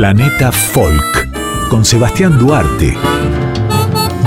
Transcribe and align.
Planeta 0.00 0.50
Folk 0.50 1.68
con 1.68 1.84
Sebastián 1.84 2.38
Duarte. 2.38 2.96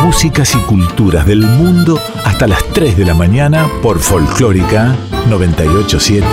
Músicas 0.04 0.54
y 0.54 0.60
culturas 0.68 1.26
del 1.26 1.40
mundo 1.40 2.00
hasta 2.24 2.46
las 2.46 2.64
3 2.74 2.96
de 2.96 3.04
la 3.04 3.16
mañana 3.16 3.68
por 3.82 3.98
Folclórica 3.98 4.96
987. 5.28 6.28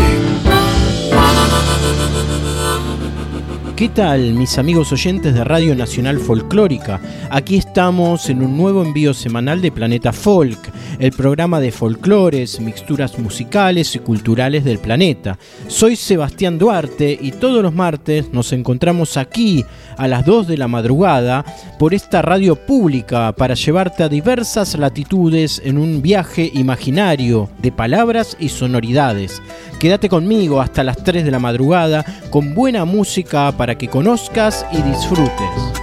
¿Qué 3.77 3.89
tal 3.89 4.35
mis 4.35 4.59
amigos 4.59 4.93
oyentes 4.93 5.33
de 5.33 5.43
Radio 5.43 5.75
Nacional 5.75 6.19
Folclórica? 6.19 7.01
Aquí 7.31 7.57
estamos 7.57 8.29
en 8.29 8.43
un 8.43 8.59
nuevo 8.59 8.85
envío 8.85 9.15
semanal 9.15 9.63
de 9.63 9.73
Planeta 9.73 10.13
Folk, 10.13 10.59
el 11.01 11.13
programa 11.13 11.61
de 11.61 11.73
folclores, 11.73 12.61
mixturas 12.61 13.19
musicales 13.19 13.97
y 13.97 13.99
culturales 13.99 14.65
del 14.65 14.79
planeta. 14.79 15.39
Soy 15.67 15.97
Sebastián 15.97 16.59
Duarte 16.59 17.19
y 17.21 17.33
todos 17.33 17.63
los 17.63 17.73
martes 17.73 18.33
nos 18.33 18.53
encontramos 18.53 19.17
aquí 19.17 19.65
a 19.97 20.07
las 20.07 20.27
2 20.27 20.47
de 20.47 20.59
la 20.59 20.69
madrugada 20.69 21.45
por 21.79 21.95
esta 21.95 22.21
radio 22.21 22.55
pública 22.55 23.33
para 23.33 23.55
llevarte 23.55 24.03
a 24.03 24.09
diversas 24.11 24.79
latitudes 24.79 25.61
en 25.65 25.79
un 25.79 26.03
viaje 26.03 26.51
imaginario 26.53 27.49
de 27.63 27.73
palabras 27.73 28.37
y 28.39 28.51
sonoridades. 28.51 29.43
Quédate 29.79 30.11
conmigo 30.11 30.61
hasta 30.61 30.85
las 30.85 31.03
3 31.03 31.25
de 31.25 31.31
la 31.31 31.39
madrugada 31.39 32.05
con 32.29 32.55
buena 32.55 32.85
música 32.85 33.51
para 33.53 33.79
que 33.79 33.89
conozcas 33.89 34.67
y 34.71 34.83
disfrutes. 34.83 35.81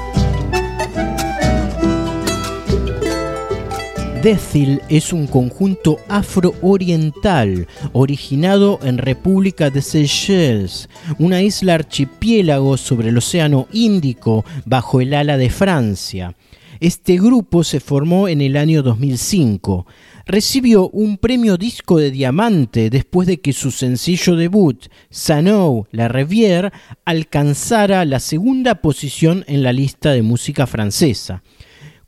Decil 4.27 4.81
es 4.90 5.13
un 5.13 5.26
conjunto 5.26 5.99
afro-oriental 6.09 7.66
originado 7.94 8.77
en 8.84 8.98
República 8.98 9.70
de 9.70 9.81
Seychelles, 9.81 10.89
una 11.17 11.42
isla 11.42 11.75
archipiélago 11.75 12.75
sobre 12.75 13.08
el 13.08 13.17
Océano 13.17 13.70
Índico 13.72 14.44
bajo 14.66 15.00
el 15.00 15.14
ala 15.14 15.38
de 15.38 15.50
Francia. 15.50 16.36
Este 16.81 17.16
grupo 17.16 17.64
se 17.64 17.80
formó 17.80 18.28
en 18.28 18.42
el 18.42 18.58
año 18.58 18.83
2005 18.83 19.88
recibió 20.25 20.89
un 20.89 21.16
premio 21.17 21.55
disco 21.55 21.98
de 21.98 22.11
diamante 22.11 22.89
después 22.89 23.30
de 23.30 23.39
que 23.39 23.53
su 23.53 23.72
sencillo 23.72 24.36
debut, 24.36 24.88
Sanou 25.09 25.88
La 25.92 26.09
Rivière, 26.09 26.73
alcanzara 27.05 28.03
la 28.03 28.20
segunda 28.20 28.81
posición 28.81 29.45
en 29.48 29.64
la 29.64 29.72
lista 29.72 30.11
de 30.11 30.22
música 30.22 30.67
francesa. 30.67 31.44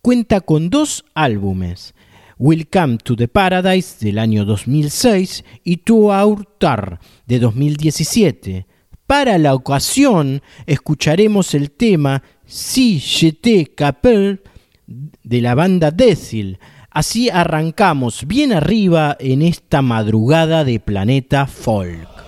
Cuenta 0.02 0.42
con 0.42 0.70
dos 0.70 1.06
álbumes, 1.14 1.94
Welcome 2.42 3.00
to 3.00 3.18
the 3.18 3.28
Paradise 3.28 3.98
del 4.00 4.18
año 4.18 4.46
2006 4.46 5.44
y 5.66 5.76
To 5.76 6.06
Our 6.06 6.46
Tar 6.58 7.02
de 7.28 7.38
2017. 7.38 8.66
Para 9.06 9.38
la 9.38 9.54
ocasión 9.54 10.42
escucharemos 10.66 11.54
el 11.54 11.70
tema 11.70 12.24
Si 12.46 13.00
j'étais 13.00 13.68
capel 13.76 14.42
de 14.88 15.42
la 15.42 15.54
banda 15.54 15.92
Decil, 15.92 16.60
Así 16.90 17.30
arrancamos 17.30 18.26
bien 18.26 18.54
arriba 18.54 19.18
en 19.20 19.42
esta 19.42 19.82
madrugada 19.82 20.64
de 20.64 20.80
Planeta 20.80 21.46
Folk. 21.46 22.19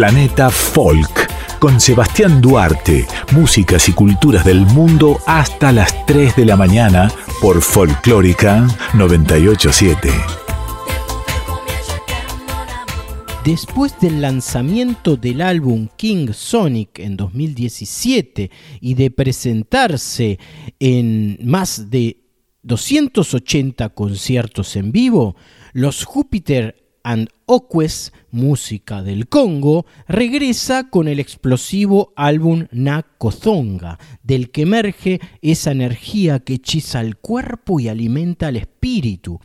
Planeta 0.00 0.48
Folk 0.48 1.58
con 1.58 1.78
Sebastián 1.78 2.40
Duarte, 2.40 3.06
músicas 3.32 3.86
y 3.90 3.92
culturas 3.92 4.46
del 4.46 4.64
mundo 4.64 5.18
hasta 5.26 5.72
las 5.72 6.06
3 6.06 6.36
de 6.36 6.46
la 6.46 6.56
mañana 6.56 7.12
por 7.42 7.60
Folclórica 7.60 8.66
987. 8.94 10.08
Después 13.44 14.00
del 14.00 14.22
lanzamiento 14.22 15.18
del 15.18 15.42
álbum 15.42 15.88
King 15.98 16.28
Sonic 16.32 16.98
en 16.98 17.18
2017 17.18 18.50
y 18.80 18.94
de 18.94 19.10
presentarse 19.10 20.38
en 20.78 21.38
más 21.44 21.90
de 21.90 22.22
280 22.62 23.90
conciertos 23.90 24.76
en 24.76 24.92
vivo, 24.92 25.36
los 25.74 26.04
Júpiter 26.04 26.79
and 27.02 27.28
Oques, 27.46 28.12
música 28.30 29.02
del 29.02 29.28
Congo, 29.28 29.86
regresa 30.06 30.88
con 30.88 31.08
el 31.08 31.20
explosivo 31.20 32.12
álbum 32.16 32.66
Nakozonga, 32.70 33.98
del 34.22 34.50
que 34.50 34.62
emerge 34.62 35.20
esa 35.42 35.72
energía 35.72 36.40
que 36.40 36.54
hechiza 36.54 37.00
el 37.00 37.16
cuerpo 37.16 37.80
y 37.80 37.88
alimenta 37.88 38.48
el 38.48 38.56
espíritu. 38.56 39.40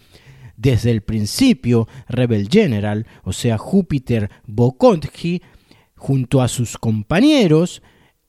Desde 0.58 0.92
el 0.92 1.02
principio, 1.02 1.88
Rebel 2.08 2.48
General, 2.50 3.06
o 3.24 3.34
sea 3.34 3.58
Júpiter 3.58 4.30
Bokontji, 4.46 5.42
junto 5.96 6.42
a 6.42 6.48
sus 6.48 6.78
compañeros, 6.78 7.82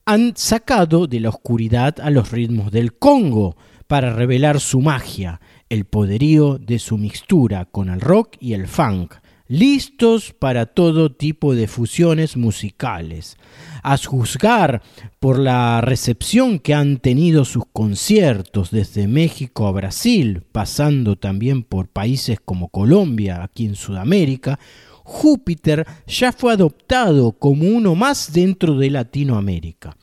han 0.05 0.33
sacado 0.35 1.07
de 1.07 1.19
la 1.19 1.29
oscuridad 1.29 1.99
a 1.99 2.09
los 2.09 2.31
ritmos 2.31 2.71
del 2.71 2.97
Congo 2.97 3.57
para 3.87 4.13
revelar 4.13 4.59
su 4.59 4.81
magia, 4.81 5.41
el 5.69 5.85
poderío 5.85 6.57
de 6.57 6.79
su 6.79 6.97
mixtura 6.97 7.65
con 7.65 7.89
el 7.89 8.01
rock 8.01 8.35
y 8.39 8.53
el 8.53 8.67
funk, 8.67 9.15
listos 9.47 10.33
para 10.33 10.65
todo 10.65 11.11
tipo 11.11 11.55
de 11.55 11.67
fusiones 11.67 12.37
musicales. 12.37 13.37
A 13.83 13.97
juzgar 13.97 14.81
por 15.19 15.39
la 15.39 15.81
recepción 15.81 16.59
que 16.59 16.73
han 16.73 16.97
tenido 16.97 17.45
sus 17.45 17.63
conciertos 17.71 18.71
desde 18.71 19.07
México 19.07 19.67
a 19.67 19.71
Brasil, 19.71 20.43
pasando 20.51 21.15
también 21.15 21.63
por 21.63 21.87
países 21.87 22.39
como 22.43 22.69
Colombia, 22.69 23.43
aquí 23.43 23.65
en 23.65 23.75
Sudamérica, 23.75 24.59
Júpiter 25.03 25.87
ya 26.05 26.33
fue 26.33 26.51
adoptado 26.51 27.31
como 27.31 27.65
uno 27.65 27.95
más 27.95 28.33
dentro 28.33 28.77
de 28.77 28.89
Latinoamérica 28.89 29.95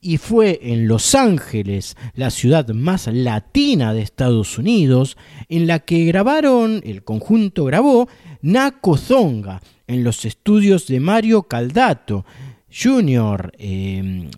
y 0.00 0.18
fue 0.18 0.60
en 0.62 0.88
Los 0.88 1.14
Ángeles, 1.14 1.96
la 2.14 2.30
ciudad 2.30 2.68
más 2.68 3.06
latina 3.06 3.92
de 3.92 4.02
Estados 4.02 4.58
Unidos, 4.58 5.16
en 5.48 5.66
la 5.66 5.80
que 5.80 6.04
grabaron, 6.04 6.80
el 6.84 7.04
conjunto 7.04 7.64
grabó 7.64 8.08
Naco 8.42 8.96
Zonga 8.96 9.60
en 9.86 10.04
los 10.04 10.24
estudios 10.24 10.86
de 10.86 11.00
Mario 11.00 11.44
Caldato 11.44 12.24
Jr., 12.70 13.52
em, 13.58 14.30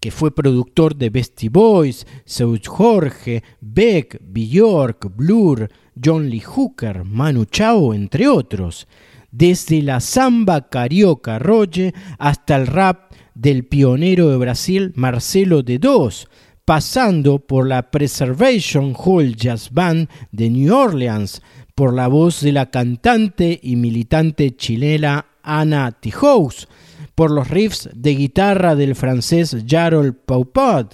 que 0.00 0.10
fue 0.10 0.34
productor 0.34 0.96
de 0.96 1.10
Bestie 1.10 1.48
Boys, 1.48 2.06
Seu 2.24 2.58
Jorge, 2.64 3.42
Beck, 3.60 4.20
Bjork, 4.22 5.14
Blur, 5.16 5.68
John 6.02 6.28
Lee 6.28 6.42
Hooker, 6.42 7.04
Manu 7.04 7.44
Chao, 7.46 7.94
entre 7.94 8.28
otros. 8.28 8.86
Desde 9.30 9.82
la 9.82 10.00
samba 10.00 10.68
carioca 10.68 11.38
rolle 11.38 11.94
hasta 12.18 12.56
el 12.56 12.66
rap 12.66 13.12
del 13.36 13.64
pionero 13.64 14.30
de 14.30 14.38
Brasil 14.38 14.92
Marcelo 14.96 15.62
de 15.62 15.78
Dos, 15.78 16.28
pasando 16.64 17.38
por 17.38 17.68
la 17.68 17.90
Preservation 17.90 18.94
Hall 18.96 19.36
Jazz 19.36 19.70
Band 19.70 20.08
de 20.32 20.50
New 20.50 20.74
Orleans, 20.74 21.42
por 21.74 21.92
la 21.92 22.08
voz 22.08 22.40
de 22.40 22.52
la 22.52 22.70
cantante 22.70 23.60
y 23.62 23.76
militante 23.76 24.56
chilena 24.56 25.26
Ana 25.42 25.92
Tijous, 25.92 26.66
por 27.14 27.30
los 27.30 27.48
riffs 27.48 27.90
de 27.94 28.14
guitarra 28.14 28.74
del 28.74 28.94
francés 28.94 29.56
Jarol 29.66 30.14
Paupad, 30.14 30.86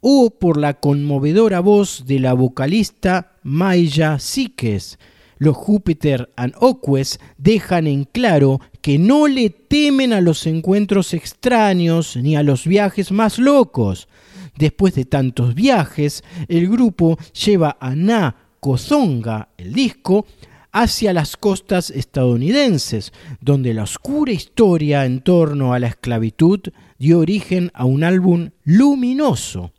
o 0.00 0.30
por 0.30 0.58
la 0.58 0.74
conmovedora 0.74 1.60
voz 1.60 2.04
de 2.06 2.20
la 2.20 2.34
vocalista 2.34 3.32
Maya 3.42 4.18
Siques. 4.18 4.98
Los 5.38 5.56
Júpiter 5.56 6.30
and 6.36 6.54
Oques 6.60 7.18
dejan 7.38 7.86
en 7.86 8.04
claro 8.04 8.60
que 8.82 8.98
no 8.98 9.26
le 9.26 9.50
temen 9.50 10.12
a 10.12 10.20
los 10.20 10.46
encuentros 10.46 11.14
extraños 11.14 12.16
ni 12.16 12.36
a 12.36 12.42
los 12.42 12.66
viajes 12.66 13.12
más 13.12 13.38
locos. 13.38 14.08
Después 14.56 14.94
de 14.94 15.04
tantos 15.04 15.54
viajes, 15.54 16.24
el 16.48 16.68
grupo 16.68 17.18
lleva 17.32 17.76
a 17.80 17.94
Na 17.94 18.36
Kozonga, 18.60 19.48
el 19.56 19.72
disco, 19.72 20.26
hacia 20.72 21.12
las 21.12 21.36
costas 21.36 21.90
estadounidenses, 21.90 23.12
donde 23.40 23.74
la 23.74 23.84
oscura 23.84 24.32
historia 24.32 25.04
en 25.04 25.20
torno 25.20 25.72
a 25.72 25.78
la 25.78 25.88
esclavitud 25.88 26.60
dio 26.98 27.18
origen 27.18 27.70
a 27.74 27.84
un 27.84 28.04
álbum 28.04 28.50
luminoso. 28.64 29.72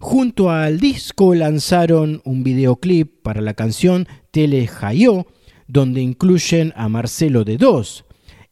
Junto 0.00 0.50
al 0.50 0.78
disco 0.78 1.34
lanzaron 1.34 2.20
un 2.24 2.44
videoclip 2.44 3.22
para 3.22 3.40
la 3.40 3.54
canción 3.54 4.06
Tele 4.30 4.68
donde 5.66 6.00
incluyen 6.00 6.72
a 6.76 6.88
Marcelo 6.88 7.44
de 7.44 7.56
Dos. 7.56 8.04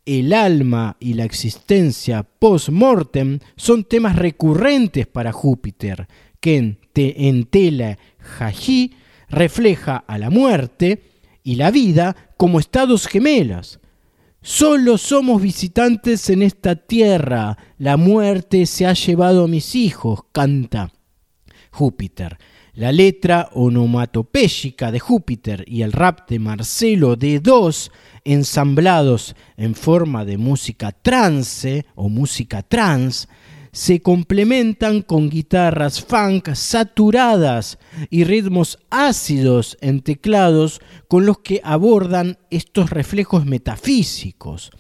El 0.06 0.32
alma 0.32 0.97
y 1.00 1.14
la 1.14 1.25
existencia 1.25 2.23
post-mortem 2.23 3.41
son 3.56 3.82
temas 3.82 4.14
recurrentes 4.14 5.08
para 5.08 5.32
Júpiter, 5.32 6.06
que 6.38 6.56
en, 6.56 6.79
en 6.94 7.44
Tele 7.47 7.99
Hayi 8.38 8.94
refleja 9.29 9.97
a 9.97 10.17
la 10.19 10.31
muerte 10.31 11.03
y 11.43 11.56
la 11.56 11.73
vida 11.73 12.14
como 12.37 12.61
estados 12.61 13.08
gemelas. 13.08 13.81
Solo 14.43 14.97
somos 14.97 15.43
visitantes 15.43 16.31
en 16.31 16.43
esta 16.43 16.76
tierra, 16.76 17.58
la 17.76 17.97
muerte 17.97 18.67
se 18.67 18.87
ha 18.87 18.93
llevado 18.93 19.44
a 19.44 19.49
mis 19.49 19.75
hijos, 19.75 20.20
canta 20.31 20.93
Júpiter. 21.73 22.38
La 22.76 22.93
letra 22.93 23.49
onomatopéyica 23.55 24.93
de 24.93 25.00
Júpiter 25.00 25.64
y 25.67 25.81
el 25.81 25.93
rap 25.93 26.28
de 26.28 26.38
Marcelo 26.38 27.17
de 27.17 27.40
Dos, 27.40 27.90
ensamblados 28.23 29.34
en 29.56 29.75
forma 29.75 30.26
de 30.26 30.37
música 30.37 30.93
trance 30.93 31.87
o 31.94 32.11
música 32.11 32.61
trans, 32.61 33.31
se 33.73 34.02
complementan 34.02 35.00
con 35.00 35.31
guitarras 35.31 36.05
funk 36.05 36.52
saturadas 36.52 37.78
y 38.11 38.25
ritmos 38.25 38.79
ácidos 38.90 39.79
en 39.81 40.02
teclados 40.02 40.82
con 41.08 41.24
los 41.24 41.39
que 41.39 41.62
abordan 41.65 42.36
estos 42.51 42.91
reflejos 42.91 43.46
metafísicos. 43.46 44.70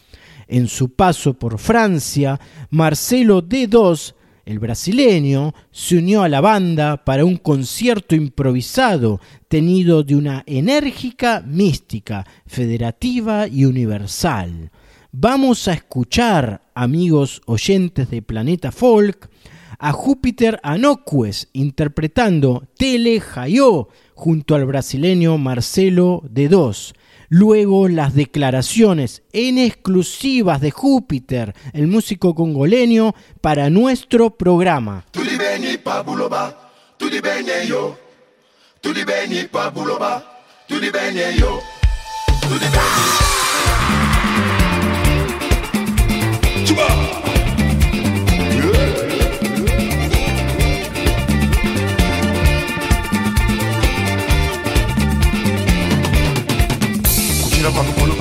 En 0.48 0.68
su 0.68 0.92
paso 0.92 1.32
por 1.32 1.58
Francia, 1.58 2.38
Marcelo 2.68 3.42
D2, 3.42 4.15
el 4.46 4.58
brasileño, 4.58 5.52
se 5.70 5.98
unió 5.98 6.22
a 6.22 6.30
la 6.30 6.40
banda 6.40 7.04
para 7.04 7.26
un 7.26 7.36
concierto 7.36 8.14
improvisado 8.14 9.20
tenido 9.48 10.02
de 10.02 10.16
una 10.16 10.42
enérgica 10.46 11.42
mística, 11.46 12.26
federativa 12.46 13.46
y 13.46 13.66
universal 13.66 14.70
vamos 15.18 15.66
a 15.66 15.72
escuchar, 15.72 16.60
amigos 16.74 17.40
oyentes 17.46 18.10
de 18.10 18.20
Planeta 18.20 18.70
Folk, 18.70 19.30
a 19.78 19.92
Júpiter 19.92 20.60
Anocues 20.62 21.48
interpretando 21.54 22.68
Tele 22.76 23.20
Jayó 23.20 23.88
junto 24.14 24.54
al 24.54 24.66
brasileño 24.66 25.38
Marcelo 25.38 26.22
de 26.28 26.48
Dos. 26.48 26.94
Luego 27.28 27.88
las 27.88 28.14
declaraciones 28.14 29.22
en 29.32 29.58
exclusivas 29.58 30.60
de 30.60 30.70
Júpiter, 30.70 31.54
el 31.72 31.86
músico 31.86 32.34
congoleño, 32.34 33.14
para 33.40 33.70
nuestro 33.70 34.30
programa. 34.30 35.04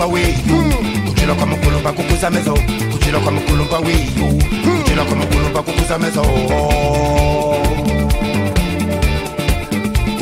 kulumba 0.06 0.08
weyo 0.08 0.74
kujelwa 1.08 1.36
kwa 1.36 1.46
mukulumba 1.46 1.92
kukuza 1.94 2.30
mezo. 2.30 2.54
Kujelwa 2.92 3.22
kwa 3.22 3.32
mukulumba 3.32 3.80
weyo 3.80 4.28
kujelwa 4.64 5.06
kwa 5.06 5.16
mukulumba 5.16 5.62
kukuza 5.64 5.98
mezo. 6.00 6.22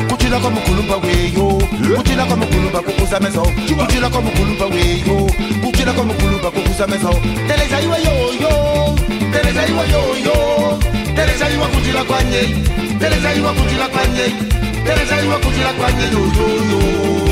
Kujelwa 0.08 0.40
kwa 0.40 0.50
mukulumba 0.50 0.96
weyo 0.96 1.62
kujelwa 1.96 2.26
kwa 2.26 2.36
mukulumba 2.36 2.80
kukuza 2.80 3.20
mezo. 3.20 3.42
Kujelwa 3.86 4.10
kwa 4.10 4.20
mukulumba 4.22 4.64
weyo 4.66 5.30
kujelwa 5.64 5.94
kwa 5.94 6.04
mukulumba 6.04 6.50
kukuza 6.50 6.86
mezo. 6.86 7.14
Teleza 7.48 7.80
iwe 7.80 7.98
yoyo 8.08 8.98
teleza 9.32 9.66
iwe 9.68 9.84
yoyo 9.92 10.78
teleza 11.16 11.50
iwe 11.50 11.66
kujelwa 11.66 12.04
kwa 12.04 12.22
nye. 12.24 12.42
Teleza 13.00 13.34
iwe 13.34 13.50
kujelwa 13.52 13.88
kwa 13.88 14.04
nye. 14.06 14.26
Teleza 14.86 15.14
iwe 15.24 15.36
kujelwa 15.36 15.72
kwa 15.72 15.92
nye 15.92 16.04
yoyo 16.12 17.23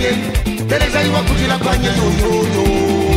kwanye 0.00 0.64
tereza 0.68 1.02
iwa 1.02 1.20
kujira 1.22 1.56
kwanye 1.58 1.88
yo 1.98 2.06
yo. 2.20 3.09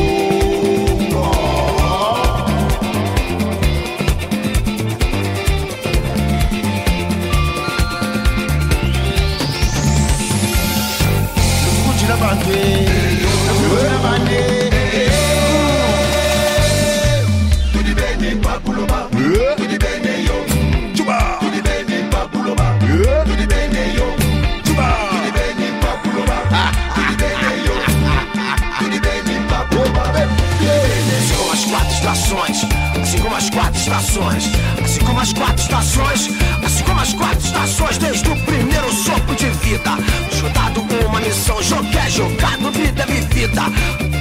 Estações, 32.13 32.63
assim 33.01 33.17
como 33.20 33.36
as 33.36 33.50
quatro 33.50 33.79
estações, 33.79 34.50
assim 34.84 35.00
como 35.00 35.20
as 35.20 35.34
quatro 35.34 35.62
estações, 35.63 36.29
assim 36.63 36.84
como 36.84 37.00
as 37.00 37.13
quatro 37.13 37.46
estações, 37.46 37.98
desde 37.98 38.29
o 38.29 38.36
primeiro 38.46 38.93
sopro 38.93 39.36
de 39.36 39.50
vida. 39.50 39.98
Jogado 40.32 40.82
com 40.82 41.08
uma 41.08 41.20
missão, 41.20 41.62
jogo 41.63 41.89
é 41.98 42.10
jogado, 42.10 42.72
vida 42.72 43.03
é 43.03 43.05
vivida. 43.08 43.63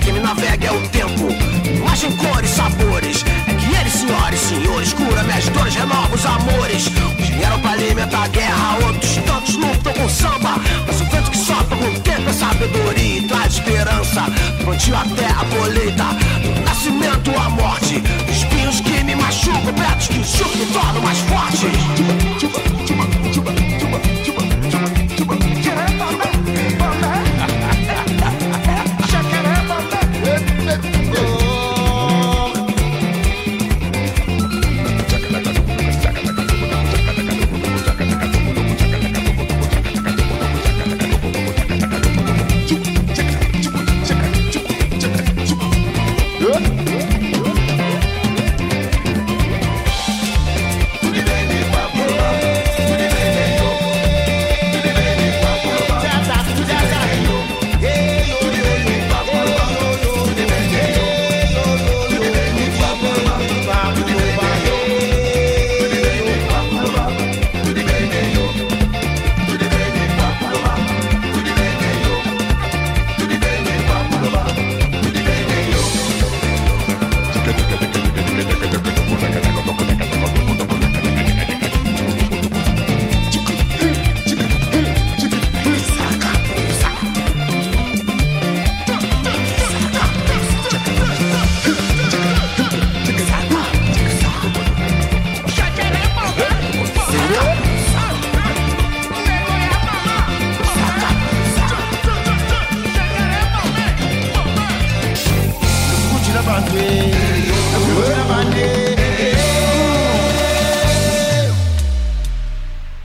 Quem 0.02 0.14
me 0.14 0.20
navega 0.20 0.68
é 0.68 0.72
o 0.72 0.88
tempo, 0.88 1.28
imagem, 1.76 2.16
cores, 2.16 2.50
sabores. 2.50 3.24
Senhoras 4.02 4.42
e 4.42 4.46
senhores, 4.46 4.92
cura 4.94 5.22
minhas 5.22 5.48
dores, 5.50 5.74
renova 5.76 6.12
os 6.12 6.26
amores. 6.26 6.88
Uns 7.20 7.28
vieram 7.28 7.60
pra 7.60 7.70
alimentar 7.70 8.24
a 8.24 8.28
guerra, 8.28 8.78
outros 8.84 9.14
tantos 9.24 9.54
lutam 9.54 9.92
com 9.92 10.08
samba. 10.08 10.60
Mas 10.84 11.00
o 11.00 11.04
vento 11.04 11.30
que 11.30 11.38
sopra 11.38 11.76
com 11.76 11.84
o 11.84 12.00
tempo 12.00 12.28
é 12.28 12.32
sabedoria 12.32 13.18
e 13.18 13.22
traz 13.22 13.54
esperança. 13.54 14.22
Plantio 14.64 14.96
até 14.96 15.26
a 15.26 15.44
colheita, 15.56 16.04
do 16.42 16.60
nascimento 16.62 17.30
à 17.38 17.48
morte. 17.50 18.02
Espinhos 18.28 18.80
que 18.80 19.04
me 19.04 19.14
machucam, 19.14 19.72
pretos 19.72 20.08
que 20.08 20.16
enxugam 20.16 20.56
me 20.56 20.66
tornam 20.66 21.02
mais 21.02 21.18
forte. 21.18 22.81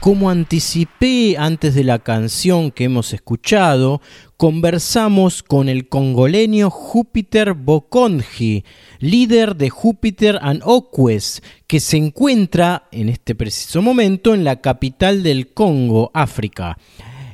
Como 0.08 0.30
anticipé 0.30 1.36
antes 1.36 1.74
de 1.74 1.84
la 1.84 1.98
canción 1.98 2.70
que 2.70 2.84
hemos 2.84 3.12
escuchado, 3.12 4.00
conversamos 4.38 5.42
con 5.42 5.68
el 5.68 5.90
congoleño 5.90 6.70
Júpiter 6.70 7.52
Bokonji, 7.52 8.64
líder 9.00 9.54
de 9.56 9.68
Júpiter 9.68 10.38
and 10.40 10.62
Oques, 10.64 11.42
que 11.66 11.78
se 11.78 11.98
encuentra 11.98 12.88
en 12.90 13.10
este 13.10 13.34
preciso 13.34 13.82
momento 13.82 14.32
en 14.32 14.44
la 14.44 14.62
capital 14.62 15.22
del 15.22 15.52
Congo, 15.52 16.10
África. 16.14 16.78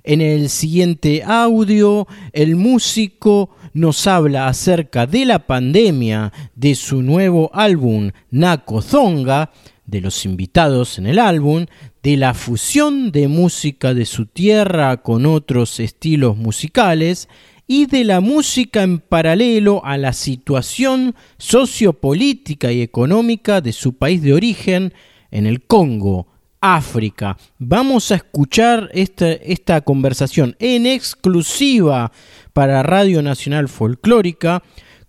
En 0.02 0.20
el 0.20 0.48
siguiente 0.48 1.22
audio, 1.22 2.08
el 2.32 2.56
músico 2.56 3.50
nos 3.72 4.04
habla 4.08 4.48
acerca 4.48 5.06
de 5.06 5.26
la 5.26 5.46
pandemia, 5.46 6.32
de 6.56 6.74
su 6.74 7.02
nuevo 7.02 7.52
álbum 7.54 8.10
Nako 8.32 8.82
Zonga, 8.82 9.52
de 9.86 10.00
los 10.00 10.24
invitados 10.24 10.98
en 10.98 11.06
el 11.06 11.18
álbum, 11.18 11.66
de 12.02 12.16
la 12.16 12.34
fusión 12.34 13.12
de 13.12 13.28
música 13.28 13.94
de 13.94 14.06
su 14.06 14.26
tierra 14.26 14.98
con 14.98 15.26
otros 15.26 15.80
estilos 15.80 16.36
musicales 16.36 17.28
y 17.66 17.86
de 17.86 18.04
la 18.04 18.20
música 18.20 18.82
en 18.82 18.98
paralelo 18.98 19.84
a 19.84 19.96
la 19.96 20.12
situación 20.12 21.14
sociopolítica 21.38 22.72
y 22.72 22.82
económica 22.82 23.60
de 23.60 23.72
su 23.72 23.94
país 23.94 24.22
de 24.22 24.34
origen 24.34 24.92
en 25.30 25.46
el 25.46 25.62
Congo, 25.62 26.28
África. 26.60 27.36
Vamos 27.58 28.10
a 28.10 28.16
escuchar 28.16 28.90
esta, 28.92 29.32
esta 29.32 29.80
conversación 29.80 30.56
en 30.58 30.86
exclusiva 30.86 32.12
para 32.52 32.82
Radio 32.82 33.22
Nacional 33.22 33.68
Folclórica 33.68 34.62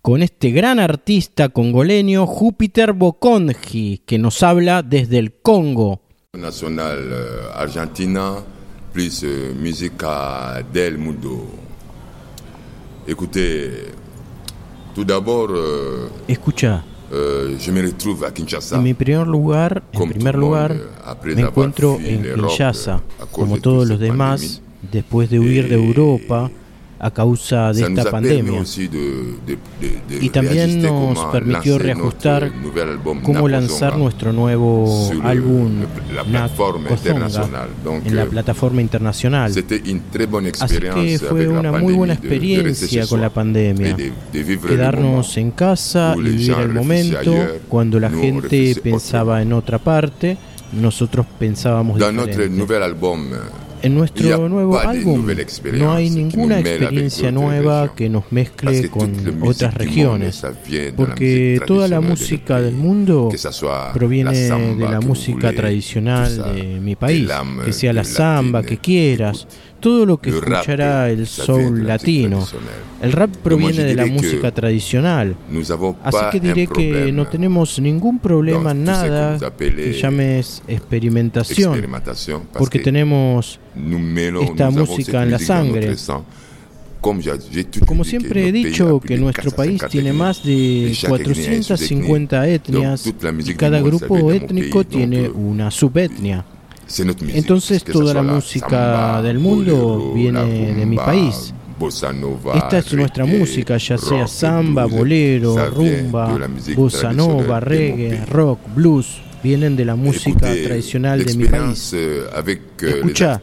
con 0.06 0.22
este 0.22 0.52
gran 0.52 0.78
artista 0.78 1.48
congoleño 1.48 2.28
Júpiter 2.28 2.92
Bokonji, 2.92 4.02
que 4.06 4.18
nos 4.20 4.40
habla 4.44 4.84
desde 4.84 5.18
el 5.18 5.32
Congo. 5.42 6.00
Nacional 6.32 6.98
euh, 7.10 7.50
Argentina, 7.52 8.36
plus 8.92 9.24
euh, 9.24 9.52
musica 9.60 10.64
del 10.72 10.98
mundo. 10.98 11.48
Écoutez, 13.04 13.88
tout 14.94 15.04
d'abord, 15.04 15.50
euh, 15.50 16.08
Escucha, 16.28 16.84
euh, 17.12 17.58
je 17.58 17.72
me 17.72 17.82
retrouve 17.82 18.22
à 18.26 18.30
Kinshasa. 18.30 18.78
en 18.78 18.82
mi 18.82 18.94
primer 18.94 19.24
lugar, 19.24 19.82
en 19.92 20.06
primer 20.08 20.32
lugar, 20.34 20.70
après 21.04 21.34
me 21.34 21.46
encuentro 21.46 21.98
en 21.98 22.46
Kinshasa, 22.46 23.02
cause 23.18 23.28
como 23.32 23.58
todos 23.58 23.88
los 23.88 23.98
demás, 23.98 24.62
después 24.92 25.28
de 25.30 25.40
huir 25.40 25.68
de 25.68 25.74
Europa 25.74 26.48
a 26.98 27.10
causa 27.10 27.72
de 27.72 27.82
Ça 27.82 27.88
esta 27.88 28.10
pandemia. 28.10 28.60
aussi 28.60 28.88
de, 28.88 29.36
de, 29.46 29.58
de, 29.80 30.16
de 30.18 30.24
Y 30.24 30.30
también 30.30 30.80
nos 30.80 31.18
permitió 31.26 31.78
reajustar 31.78 32.50
cómo 33.22 33.48
lanzar 33.48 33.98
nuestro 33.98 34.32
nuevo 34.32 35.10
álbum 35.22 35.84
la. 36.14 36.48
Donc, 37.84 38.06
en 38.06 38.16
la 38.16 38.22
euh, 38.22 38.28
plataforma 38.30 38.80
internacional. 38.80 39.50
Así 39.50 40.78
que 40.78 41.18
fue 41.18 41.48
una 41.48 41.72
muy 41.72 41.94
buena 41.94 42.14
experiencia 42.14 43.06
con 43.06 43.20
la 43.20 43.30
pandemia. 43.30 43.96
Quedarnos 44.32 45.36
en 45.36 45.50
casa 45.50 46.14
y 46.16 46.22
vivir 46.22 46.52
el 46.52 46.72
momento 46.72 47.34
cuando 47.68 48.00
la 48.00 48.10
gente 48.10 48.74
pensaba 48.82 49.42
en 49.42 49.52
otra 49.52 49.78
parte, 49.78 50.38
nosotros 50.72 51.26
pensábamos 51.38 51.98
diferente. 51.98 52.48
En 53.86 53.94
nuestro 53.94 54.48
nuevo 54.48 54.80
álbum 54.80 55.24
no 55.74 55.92
hay 55.92 56.10
ninguna 56.10 56.58
experiencia 56.58 57.30
nueva 57.30 57.94
que 57.94 58.08
nos 58.08 58.32
mezcle 58.32 58.90
con 58.90 59.42
otras 59.42 59.74
regiones, 59.74 60.44
porque 60.96 61.60
toda 61.66 61.86
la 61.86 62.00
música 62.00 62.60
del 62.60 62.74
mundo 62.74 63.28
proviene 63.94 64.32
de 64.32 64.88
la 64.88 65.00
música 65.00 65.52
tradicional 65.52 66.54
de 66.54 66.80
mi 66.80 66.96
país, 66.96 67.30
que 67.64 67.72
sea 67.72 67.92
la 67.92 68.02
samba 68.02 68.64
que 68.64 68.78
quieras. 68.78 69.46
Todo 69.80 70.06
lo 70.06 70.18
que 70.18 70.30
rap, 70.30 70.60
escuchará 70.60 71.10
el 71.10 71.26
soul 71.26 71.80
la 71.80 71.94
latino. 71.94 72.46
El 73.00 73.12
rap 73.12 73.30
proviene 73.36 73.84
de 73.84 73.94
la 73.94 74.06
música 74.06 74.50
tradicional. 74.52 75.36
Así 76.02 76.18
que 76.32 76.40
diré 76.40 76.66
que 76.66 77.12
no 77.12 77.26
tenemos 77.26 77.78
ningún 77.78 78.18
problema 78.18 78.72
en 78.72 78.84
nada 78.84 79.38
que 79.58 79.92
llames 79.92 80.62
experimentación, 80.66 81.82
porque 82.52 82.78
que 82.78 82.84
tenemos 82.84 83.58
esta 84.40 84.70
música 84.70 85.22
en 85.22 85.30
la 85.30 85.38
sangre. 85.38 85.96
Como 87.00 88.04
siempre 88.04 88.48
he 88.48 88.52
dicho 88.52 88.98
que 89.00 89.16
nuestro 89.16 89.50
país 89.52 89.80
450 89.80 89.88
tiene 89.88 90.12
más 90.12 90.42
de 90.42 90.90
et 90.90 90.94
chaque 90.94 91.22
ethnie 91.22 91.24
a 91.24 91.76
une 92.10 92.26
450 92.26 92.36
sous-ethnie. 92.36 92.54
etnias 92.54 93.06
y 93.46 93.54
cada 93.54 93.80
grupo 93.80 94.32
étnico 94.32 94.84
tiene 94.84 95.26
euh, 95.26 95.32
una 95.32 95.70
subetnia. 95.70 96.44
Entonces 97.34 97.84
toda 97.84 98.14
la 98.14 98.22
música 98.22 99.20
del 99.22 99.38
mundo 99.38 100.12
viene 100.14 100.74
de 100.74 100.86
mi 100.86 100.96
país. 100.96 101.52
bossa 101.78 102.12
nova, 102.12 102.54
Esta 102.56 102.78
es 102.78 102.92
nuestra 102.94 103.26
música, 103.26 103.76
ya 103.76 103.98
sea 103.98 104.26
samba, 104.26 104.86
bolero, 104.86 105.56
rumba, 105.70 106.38
bossa 106.74 107.12
nova, 107.12 107.60
reggae, 107.60 108.24
rock, 108.26 108.60
blues, 108.74 109.20
vienen 109.42 109.76
de 109.76 109.84
la 109.84 109.94
música 109.96 110.52
tradicional 110.52 111.24
de 111.24 111.34
mi 111.34 111.44
país. 111.44 111.92
les 111.92 112.58
Escucha, 112.78 113.40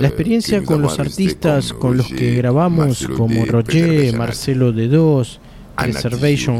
La 0.00 0.08
experiencia 0.08 0.62
con 0.62 0.82
los 0.82 0.98
artistas 0.98 1.72
con 1.72 1.96
los 1.96 2.08
que 2.08 2.34
grabamos 2.34 2.86
Marcelo 2.88 3.16
como 3.16 3.46
Roger, 3.46 4.16
Marcelo 4.16 4.72
de 4.72 4.88
Dos, 4.88 5.40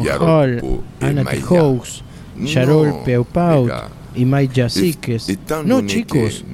Yarol 0.02 0.60
Hall, 0.60 0.80
Anati. 1.00 1.40
Hawks, 1.40 2.02
No, 2.36 2.46
Yarol 2.46 3.04
Peupaut. 3.04 3.70
Y 4.14 4.48
Yaciques. 4.52 5.28
étant 5.28 5.66
No 5.66 5.86
chicos, 5.86 6.44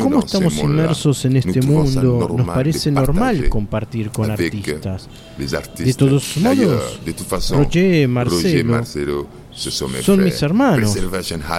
¿cómo 0.00 0.20
estamos 0.20 0.56
inmersos 0.58 1.24
en 1.24 1.36
este 1.36 1.62
mundo? 1.62 2.34
Nos 2.36 2.46
parece 2.46 2.90
normal 2.90 3.48
compartir 3.48 4.10
con 4.10 4.30
artistas. 4.30 5.08
De 5.78 5.94
todos 5.94 6.36
modos, 6.38 7.00
Roger, 7.50 8.08
Marcelo, 8.08 9.28
son 9.52 10.24
mis 10.24 10.42
hermanos. 10.42 10.96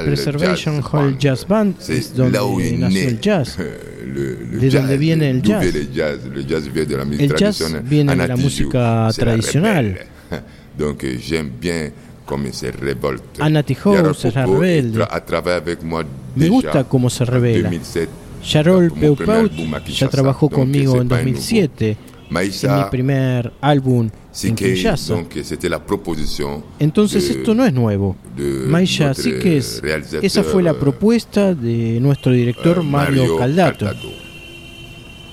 Preservation 0.05 0.81
Hall, 0.91 1.17
Jazz 1.17 1.47
Band. 1.47 1.75
Es 1.89 2.15
donde 2.15 2.77
nació 2.77 3.07
el 3.07 3.19
jazz. 3.19 3.57
De 4.05 4.69
donde 4.69 4.97
viene 4.97 5.29
el 5.29 5.41
jazz. 5.41 5.63
El 5.65 6.45
jazz 6.45 6.71
viene 7.83 8.15
de 8.15 8.27
la 8.27 8.37
música 8.37 9.09
tradicional. 9.15 9.99
Donc 10.77 11.05
j'aime 11.19 11.51
bien 11.59 11.93
comme 12.25 12.47
il 12.47 12.53
se 12.53 12.67
révolte. 12.67 13.39
A 13.39 15.21
travaillé 15.21 15.57
avec 15.57 15.83
moi 15.83 16.03
Me 16.35 16.49
gusta 16.49 16.83
cómo 16.83 17.09
se 17.09 17.23
revela. 17.23 17.69
2007. 17.69 18.09
Yarol 18.43 18.91
Mon 18.95 19.15
premier 19.15 19.49
Peupaut 19.49 19.87
ya 19.87 20.07
trabajó 20.07 20.49
conmigo 20.49 21.01
en 21.01 21.07
pas 21.07 21.17
un 21.17 21.23
2007 21.25 21.97
en 22.31 22.77
mi 22.77 22.83
primer 22.89 23.51
álbum 23.61 24.09
en 24.43 24.55
Kinshasa. 24.55 25.15
proposition 25.85 26.63
Entonces 26.79 27.29
esto 27.29 27.53
no 27.53 27.65
es 27.65 27.73
nuevo. 27.73 28.15
Maya 28.67 29.07
notre 29.07 29.21
Siques, 29.21 29.81
réalisateur, 29.81 30.25
esa 30.25 30.43
fue 30.43 30.61
la 30.63 30.73
propuesta 30.73 31.53
de 31.53 31.99
nuestro 31.99 32.31
director 32.31 32.79
euh, 32.79 32.83
Mario 32.83 33.37
Caldato. 33.37 33.85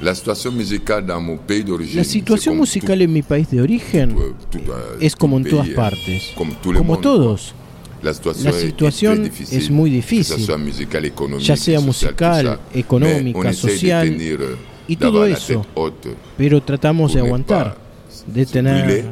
La 0.03 0.17
situación 0.17 0.57
musical 0.57 1.07
dans 1.07 1.21
mon 1.21 1.39
pays 1.39 1.65
d'origine. 1.65 1.99
La 1.99 2.05
situación 2.05 2.57
musical 2.57 3.01
en 3.01 3.13
mi 3.13 3.23
país 3.23 3.49
de 3.51 3.61
origen 3.61 4.17
tout, 4.51 4.59
euh, 4.69 4.99
es 5.01 5.15
como 5.15 5.39
en 5.39 5.45
todas 5.45 5.69
partes, 5.69 6.33
como 6.35 6.55
monde. 6.83 7.03
todos. 7.03 7.55
La 8.03 8.13
situación, 8.13 8.53
La 8.53 8.61
situación 8.61 9.23
difficile, 9.23 9.63
es 9.63 9.71
muy 9.71 9.89
difícil, 9.89 10.59
musical, 10.59 11.13
ya 11.39 11.57
sea 11.57 11.79
social, 11.79 11.83
musical, 11.85 12.47
ça. 12.47 12.59
económica, 12.75 13.49
de 13.49 13.55
social, 13.55 14.17
y 14.89 14.97
todo 14.97 15.25
eso. 15.25 15.65
Pero 16.37 16.61
tratamos 16.61 17.15
de 17.15 17.21
aguantar, 17.21 17.77
de 18.27 18.45
tener 18.45 19.05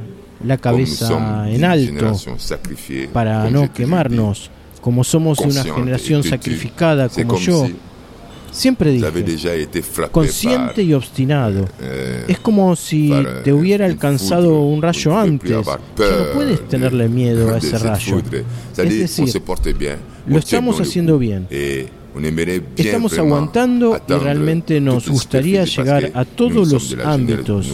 la 0.44 0.56
cabeza 0.56 1.48
en 1.48 1.64
alto 1.64 2.16
para 3.12 3.48
no 3.48 3.72
quemarnos. 3.72 4.50
Como 4.80 5.04
somos 5.04 5.38
de 5.38 5.44
una 5.44 5.62
generación 5.62 6.24
sacrificada 6.24 7.08
como 7.08 7.38
yo, 7.38 7.68
siempre 8.50 8.90
dije, 8.92 9.00
consciente 10.12 10.82
y 10.82 10.94
obstinado. 10.94 11.68
euh, 11.80 12.24
Es 12.28 12.38
como 12.38 12.74
si 12.76 13.10
te 13.44 13.52
hubiera 13.52 13.86
alcanzado 13.86 14.60
un 14.62 14.82
rayo 14.82 15.16
antes. 15.16 15.50
Ya 15.50 16.16
no 16.18 16.32
puedes 16.34 16.58
de- 16.60 16.66
tenerle 16.66 17.08
miedo 17.08 17.48
a 17.54 17.58
ese 17.58 17.78
rayo. 17.78 18.16
Es 18.92 18.98
decir, 19.00 19.24
lo 20.26 20.38
estamos 20.38 20.76
haciendo 20.88 21.18
bien. 21.18 21.46
Estamos 22.88 23.12
aguantando 23.20 23.94
y 24.08 24.12
realmente 24.24 24.80
nos 24.80 25.04
toute 25.04 25.10
gustaría 25.12 25.64
llegar 25.64 26.10
a 26.14 26.24
todos 26.24 26.68
los 26.72 26.96
ámbitos. 27.04 27.66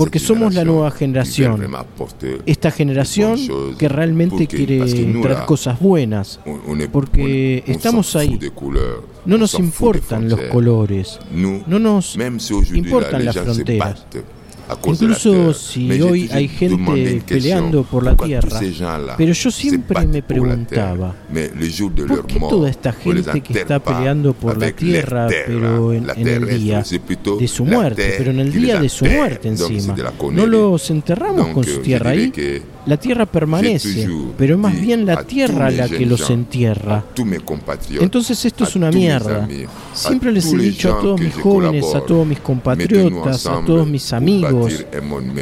Porque 0.00 0.18
somos 0.18 0.54
la 0.54 0.64
nueva 0.64 0.90
generación. 0.90 1.60
Esta 2.46 2.70
generación 2.70 3.38
que 3.78 3.86
realmente 3.86 4.46
quiere 4.46 4.80
traer 5.20 5.44
cosas 5.44 5.78
buenas. 5.78 6.40
Porque 6.90 7.62
estamos 7.66 8.16
ahí. 8.16 8.38
No 9.26 9.36
nos 9.36 9.54
importan 9.54 10.28
los 10.28 10.40
colores. 10.42 11.18
No 11.30 11.78
nos 11.78 12.16
importan 12.72 13.26
las 13.26 13.36
fronteras. 13.36 14.06
Incluso 14.84 15.52
si 15.54 15.88
hoy 16.02 16.28
hay 16.32 16.48
gente 16.48 17.22
peleando 17.26 17.82
por 17.84 18.04
la 18.04 18.16
tierra, 18.16 18.60
pero 19.16 19.32
yo 19.32 19.50
siempre 19.50 20.06
me 20.06 20.22
preguntaba, 20.22 21.14
¿por 22.08 22.26
qué 22.26 22.40
toda 22.40 22.70
esta 22.70 22.92
gente 22.92 23.40
que 23.42 23.58
está 23.60 23.78
peleando 23.82 24.32
por 24.34 24.58
la 24.58 24.70
tierra, 24.72 25.26
pero 25.46 25.92
en, 25.92 26.06
en 26.16 26.28
el 26.28 26.60
día 26.60 26.82
de 27.38 27.48
su 27.48 27.64
muerte, 27.64 28.14
pero 28.18 28.30
en 28.30 28.40
el 28.40 28.52
día 28.52 28.80
de 28.80 28.88
su 28.88 29.04
muerte 29.04 29.48
encima? 29.48 29.94
No 30.32 30.46
los 30.46 30.90
enterramos 30.90 31.48
con 31.48 31.64
su 31.64 31.78
tierra 31.80 32.10
ahí. 32.10 32.32
La 32.86 32.96
tierra 32.96 33.26
permanece, 33.26 34.08
pero 34.38 34.54
es 34.54 34.60
más 34.60 34.80
bien 34.80 35.04
la 35.04 35.22
tierra 35.24 35.70
la 35.70 35.88
que 35.88 36.06
los 36.06 36.30
entierra. 36.30 37.04
Entonces 38.00 38.44
esto 38.44 38.64
es 38.64 38.74
una 38.76 38.90
mierda. 38.90 39.48
Siempre 39.92 40.32
les 40.32 40.52
he 40.52 40.56
dicho 40.56 40.96
a 40.96 41.00
todos 41.00 41.20
mis 41.20 41.34
jóvenes, 41.34 41.94
a 41.94 42.00
todos 42.00 42.26
mis 42.26 42.40
compatriotas, 42.40 43.46
a 43.46 43.64
todos 43.64 43.86
mis 43.86 44.12
amigos, 44.12 44.84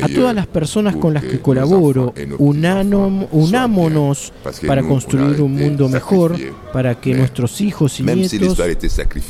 a 0.03 0.09
todas 0.09 0.35
las 0.35 0.47
personas 0.47 0.97
con 0.97 1.15
las 1.15 1.25
que 1.25 1.41
colaboro, 1.41 2.13
unámonos 2.39 4.33
para 4.67 4.83
construir 4.83 5.41
un 5.41 5.55
mundo 5.55 5.89
mejor, 5.89 6.37
para 6.73 7.01
que 7.01 7.15
nuestros 7.15 7.61
hijos 7.61 8.01
y 8.01 8.03
nietos 8.03 8.59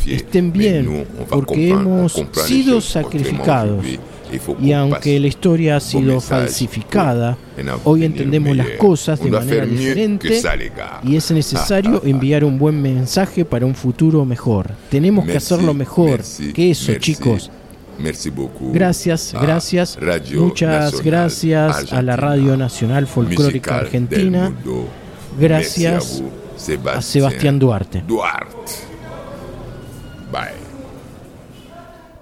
estén 0.07 0.53
bien, 0.53 1.07
porque 1.29 1.71
hemos 1.71 2.25
sido 2.47 2.81
sacrificados. 2.81 3.85
Y 4.61 4.73
aunque 4.73 5.19
la 5.21 5.27
historia 5.27 5.77
ha 5.77 5.81
sido 5.81 6.21
falsificada, 6.21 7.37
hoy 7.85 8.05
entendemos 8.05 8.57
las 8.57 8.69
cosas 8.79 9.21
de 9.21 9.31
manera 9.31 9.67
diferente 9.67 10.43
y 11.03 11.17
es 11.17 11.31
necesario 11.31 12.03
enviar 12.05 12.45
un 12.45 12.59
buen 12.59 12.81
mensaje 12.81 13.45
para 13.45 13.67
un 13.67 13.75
futuro 13.75 14.25
mejor. 14.25 14.71
Tenemos 14.91 15.27
que 15.27 15.37
hacerlo 15.37 15.75
mejor 15.75 16.23
que 16.55 16.71
eso, 16.71 16.95
chicos. 16.95 17.51
Gracias, 18.73 19.35
gracias. 19.41 19.99
Muchas 20.35 21.03
gracias 21.03 21.93
a 21.93 22.03
la 22.03 22.17
Radio 22.17 22.57
Nacional 22.57 23.07
Folclórica 23.07 23.79
Argentina. 23.79 24.53
Gracias 25.39 26.23
a 26.87 27.03
Sebastián 27.03 27.59
Duarte. 27.59 28.03
Duarte. 28.07 28.89
Bye. 30.31 30.58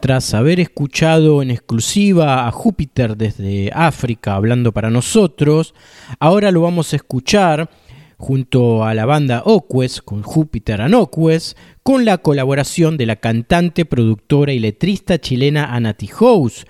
Tras 0.07 0.35
haber 0.35 0.61
escuchado 0.61 1.43
en 1.43 1.51
exclusiva 1.51 2.47
a 2.47 2.53
Júpiter 2.53 3.17
desde 3.17 3.73
África 3.75 4.37
hablando 4.37 4.71
para 4.71 4.89
nosotros, 4.89 5.75
ahora 6.21 6.53
lo 6.53 6.61
vamos 6.61 6.93
a 6.93 6.97
escuchar 6.97 7.69
junto 8.17 8.85
a 8.85 8.95
la 8.95 9.05
banda 9.05 9.43
Oques, 9.45 10.01
con 10.03 10.23
Júpiter 10.23 10.81
and 10.81 10.95
Oques, 10.95 11.57
con 11.83 12.05
la 12.05 12.19
colaboración 12.19 12.97
de 12.97 13.07
la 13.07 13.17
cantante, 13.17 13.85
productora 13.85 14.53
y 14.53 14.61
letrista 14.61 15.19
chilena 15.19 15.75
Anati 15.75 16.07
House. 16.07 16.67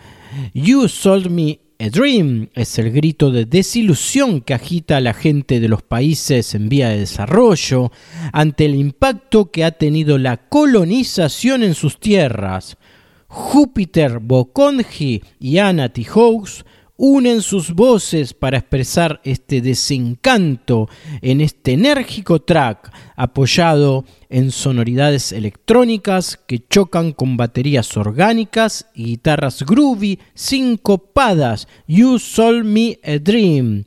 You 0.55 0.88
Sold 0.88 1.29
Me 1.31 1.61
a 1.79 1.90
Dream 1.90 2.49
es 2.55 2.79
el 2.79 2.90
grito 2.90 3.31
de 3.31 3.44
desilusión 3.44 4.40
que 4.40 4.55
agita 4.55 4.96
a 4.96 5.03
la 5.03 5.12
gente 5.12 5.61
de 5.61 5.68
los 5.68 5.83
países 5.83 6.55
en 6.55 6.70
vía 6.70 6.88
de 6.88 7.01
desarrollo 7.01 7.92
ante 8.33 8.64
el 8.64 8.75
impacto 8.75 9.51
que 9.51 9.62
ha 9.62 9.72
tenido 9.72 10.16
la 10.16 10.38
colonización 10.38 11.62
en 11.62 11.75
sus 11.75 12.01
tierras. 12.01 12.79
Júpiter 13.37 14.18
Bokonji 14.18 15.22
y 15.38 15.59
Anati 15.59 16.05
Hawks 16.05 16.64
unen 16.96 17.42
sus 17.42 17.75
voces 17.75 18.33
para 18.33 18.57
expresar 18.57 19.20
este 19.25 19.61
desencanto 19.61 20.88
en 21.20 21.42
este 21.42 21.75
enérgico 21.75 22.40
track 22.40 22.90
apoyado 23.14 24.07
en 24.31 24.51
sonoridades 24.51 25.33
electrónicas 25.33 26.40
que 26.46 26.66
chocan 26.66 27.12
con 27.12 27.37
baterías 27.37 27.94
orgánicas 27.99 28.87
y 28.94 29.05
guitarras 29.05 29.62
groovy 29.64 30.18
sincopadas. 30.33 31.68
You 31.87 32.18
Sold 32.18 32.64
Me 32.64 32.99
a 33.05 33.18
Dream. 33.18 33.85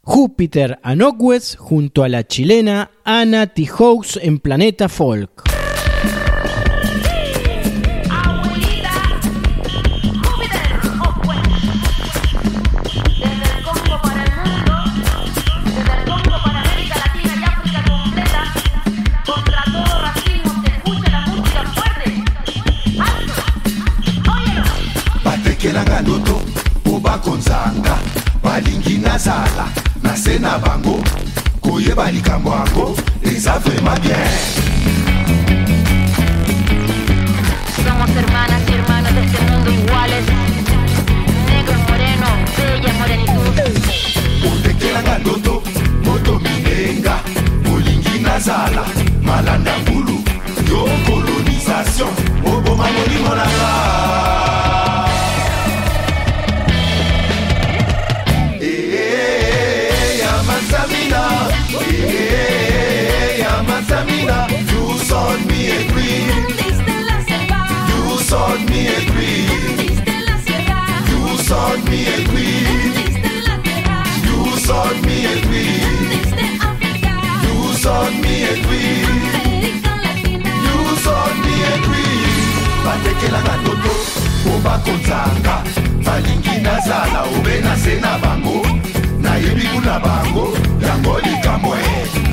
Júpiter 0.00 0.80
Anogwes 0.82 1.54
junto 1.54 2.02
a 2.02 2.08
la 2.08 2.26
chilena 2.26 2.90
Anna 3.04 3.46
T. 3.46 3.64
Hawks 3.66 4.18
en 4.20 4.40
Planeta 4.40 4.88
Folk. 4.88 5.55
Batekelanga 25.76 26.00
ndoto 26.02 26.40
po 26.84 27.00
bakonzanga 27.00 27.98
balingi 28.42 28.98
nazala 28.98 29.68
na 30.02 30.16
se 30.16 30.38
na 30.38 30.58
bango 30.58 31.02
koyeba 31.60 32.10
likambo 32.10 32.50
yango 32.50 32.96
eza 33.22 33.58
vraimen 33.58 34.00
bien 34.00 34.16
Somos 37.84 38.10
hermanas 38.10 38.62
y 38.68 38.72
hermanos 38.72 39.14
de 39.14 39.24
este 39.24 39.40
mundo 39.42 39.70
iguales. 39.70 40.24
Negro, 41.46 41.78
moreno, 41.88 42.26
bella 42.56 42.92
morenitud. 42.94 43.56
otekelanga 44.52 45.18
ndoto 45.18 45.62
olingi 47.74 48.18
nazala 48.22 48.84
malanda 49.22 49.72
ngulu 49.80 50.24
yo 50.70 50.88
colonisation 51.06 52.12
oboma 52.44 52.86
molimo 52.92 53.34
nanga 53.34 54.35
agree. 65.86 66.26
You 67.90 68.18
sought 68.18 68.60
me 68.70 68.80
agree. 69.00 69.46
You 71.10 71.38
sought 71.38 71.82
me 71.90 72.00
agree. 72.18 72.66
You 74.26 74.58
sought 74.66 74.98
me 75.06 75.18
agree. 75.36 75.78
You 77.46 77.74
sought 77.82 78.12
me 78.24 78.36
agree. 78.54 79.00
You 80.66 80.96
sought 81.04 81.36
me 81.44 81.56
agree. 81.74 82.04
batekelanga 82.86 83.54
toto 83.66 83.92
po 84.44 84.52
bakonzanga 84.64 85.56
balingi 86.06 86.56
nazala 86.66 87.22
obe 87.34 87.54
na 87.64 87.74
se 87.76 87.94
na 88.00 88.12
bango 88.22 88.62
nayebi 89.22 89.66
kuna 89.74 89.98
bango 90.04 90.44
yango 90.86 91.14
likambo 91.24 91.74
e 91.74 92.25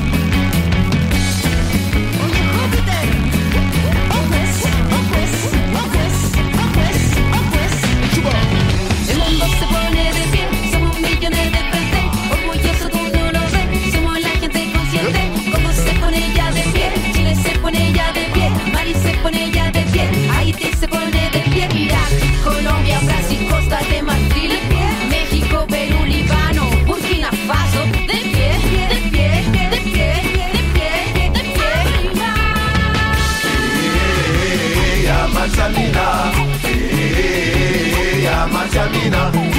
ya 38.92 39.53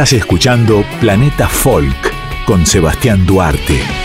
Estás 0.00 0.14
escuchando 0.14 0.82
Planeta 0.98 1.46
Folk 1.46 2.46
con 2.46 2.64
Sebastián 2.64 3.26
Duarte. 3.26 3.99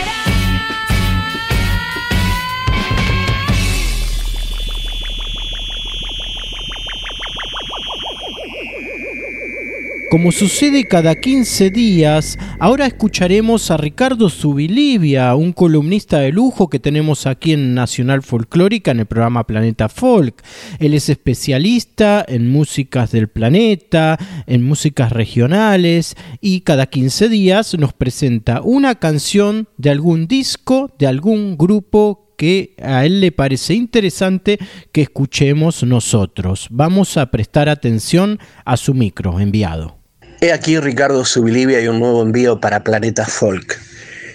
Como 10.16 10.32
sucede 10.32 10.88
cada 10.88 11.14
15 11.14 11.68
días, 11.68 12.38
ahora 12.58 12.86
escucharemos 12.86 13.70
a 13.70 13.76
Ricardo 13.76 14.30
Zubilivia, 14.30 15.34
un 15.34 15.52
columnista 15.52 16.20
de 16.20 16.32
lujo 16.32 16.70
que 16.70 16.78
tenemos 16.78 17.26
aquí 17.26 17.52
en 17.52 17.74
Nacional 17.74 18.22
Folclórica 18.22 18.92
en 18.92 19.00
el 19.00 19.04
programa 19.04 19.46
Planeta 19.46 19.90
Folk. 19.90 20.42
Él 20.78 20.94
es 20.94 21.10
especialista 21.10 22.24
en 22.26 22.50
músicas 22.50 23.12
del 23.12 23.28
planeta, 23.28 24.18
en 24.46 24.62
músicas 24.62 25.12
regionales 25.12 26.16
y 26.40 26.62
cada 26.62 26.86
15 26.86 27.28
días 27.28 27.74
nos 27.78 27.92
presenta 27.92 28.62
una 28.62 28.94
canción 28.94 29.68
de 29.76 29.90
algún 29.90 30.28
disco, 30.28 30.94
de 30.98 31.08
algún 31.08 31.58
grupo 31.58 32.32
que 32.38 32.74
a 32.82 33.04
él 33.04 33.20
le 33.20 33.32
parece 33.32 33.74
interesante 33.74 34.58
que 34.92 35.02
escuchemos 35.02 35.82
nosotros. 35.82 36.68
Vamos 36.70 37.18
a 37.18 37.30
prestar 37.30 37.68
atención 37.68 38.38
a 38.64 38.78
su 38.78 38.94
micro 38.94 39.40
enviado. 39.40 40.05
He 40.38 40.52
aquí 40.52 40.78
Ricardo 40.78 41.24
Subilivia 41.24 41.80
y 41.80 41.88
un 41.88 41.98
nuevo 41.98 42.22
envío 42.22 42.60
para 42.60 42.84
Planeta 42.84 43.24
Folk. 43.24 43.80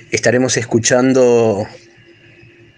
Estaremos 0.09 0.57
escuchando 0.57 1.67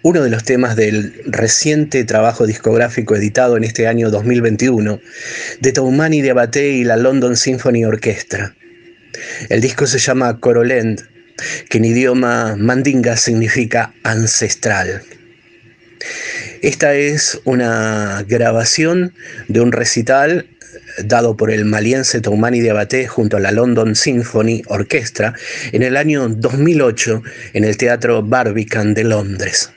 uno 0.02 0.22
de 0.22 0.28
los 0.28 0.44
temas 0.44 0.76
del 0.76 1.22
reciente 1.24 2.04
trabajo 2.04 2.46
discográfico 2.46 3.16
editado 3.16 3.56
en 3.56 3.64
este 3.64 3.88
año 3.88 4.10
2021 4.10 5.00
de 5.58 5.72
Toumani 5.72 6.20
Diabaté 6.20 6.72
y 6.72 6.84
la 6.84 6.98
London 6.98 7.34
Symphony 7.34 7.86
Orchestra. 7.86 8.54
El 9.48 9.62
disco 9.62 9.86
se 9.86 9.98
llama 9.98 10.38
Corolend, 10.38 11.00
que 11.70 11.78
en 11.78 11.86
idioma 11.86 12.56
mandinga 12.58 13.16
significa 13.16 13.94
ancestral. 14.02 15.02
Esta 16.60 16.94
es 16.94 17.40
una 17.44 18.22
grabación 18.28 19.14
de 19.48 19.60
un 19.60 19.72
recital 19.72 20.46
dado 21.02 21.36
por 21.36 21.50
el 21.50 21.64
maliense 21.64 22.20
Toumani 22.20 22.60
Diabaté 22.60 23.06
junto 23.06 23.36
a 23.36 23.40
la 23.40 23.50
London 23.50 23.94
Symphony 23.94 24.62
Orchestra 24.66 25.34
en 25.72 25.82
el 25.82 25.96
año 25.96 26.28
2008 26.28 27.22
en 27.54 27.64
el 27.64 27.76
Teatro 27.76 28.22
Barbican 28.22 28.94
de 28.94 29.04
Londres. 29.04 29.70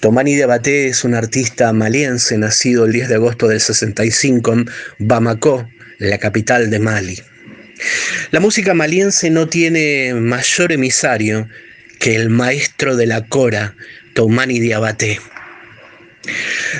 Tomani 0.00 0.36
Diabaté 0.36 0.88
es 0.88 1.02
un 1.02 1.14
artista 1.14 1.72
maliense 1.72 2.38
nacido 2.38 2.84
el 2.86 2.92
10 2.92 3.08
de 3.08 3.14
agosto 3.16 3.48
del 3.48 3.60
65 3.60 4.52
en 4.52 4.70
Bamako, 4.98 5.68
la 5.98 6.18
capital 6.18 6.70
de 6.70 6.78
Mali. 6.78 7.20
La 8.30 8.38
música 8.40 8.74
maliense 8.74 9.30
no 9.30 9.48
tiene 9.48 10.14
mayor 10.14 10.72
emisario 10.72 11.48
que 11.98 12.14
el 12.14 12.30
maestro 12.30 12.96
de 12.96 13.06
la 13.06 13.26
cora, 13.26 13.74
Toumani 14.14 14.60
Diabaté. 14.60 15.18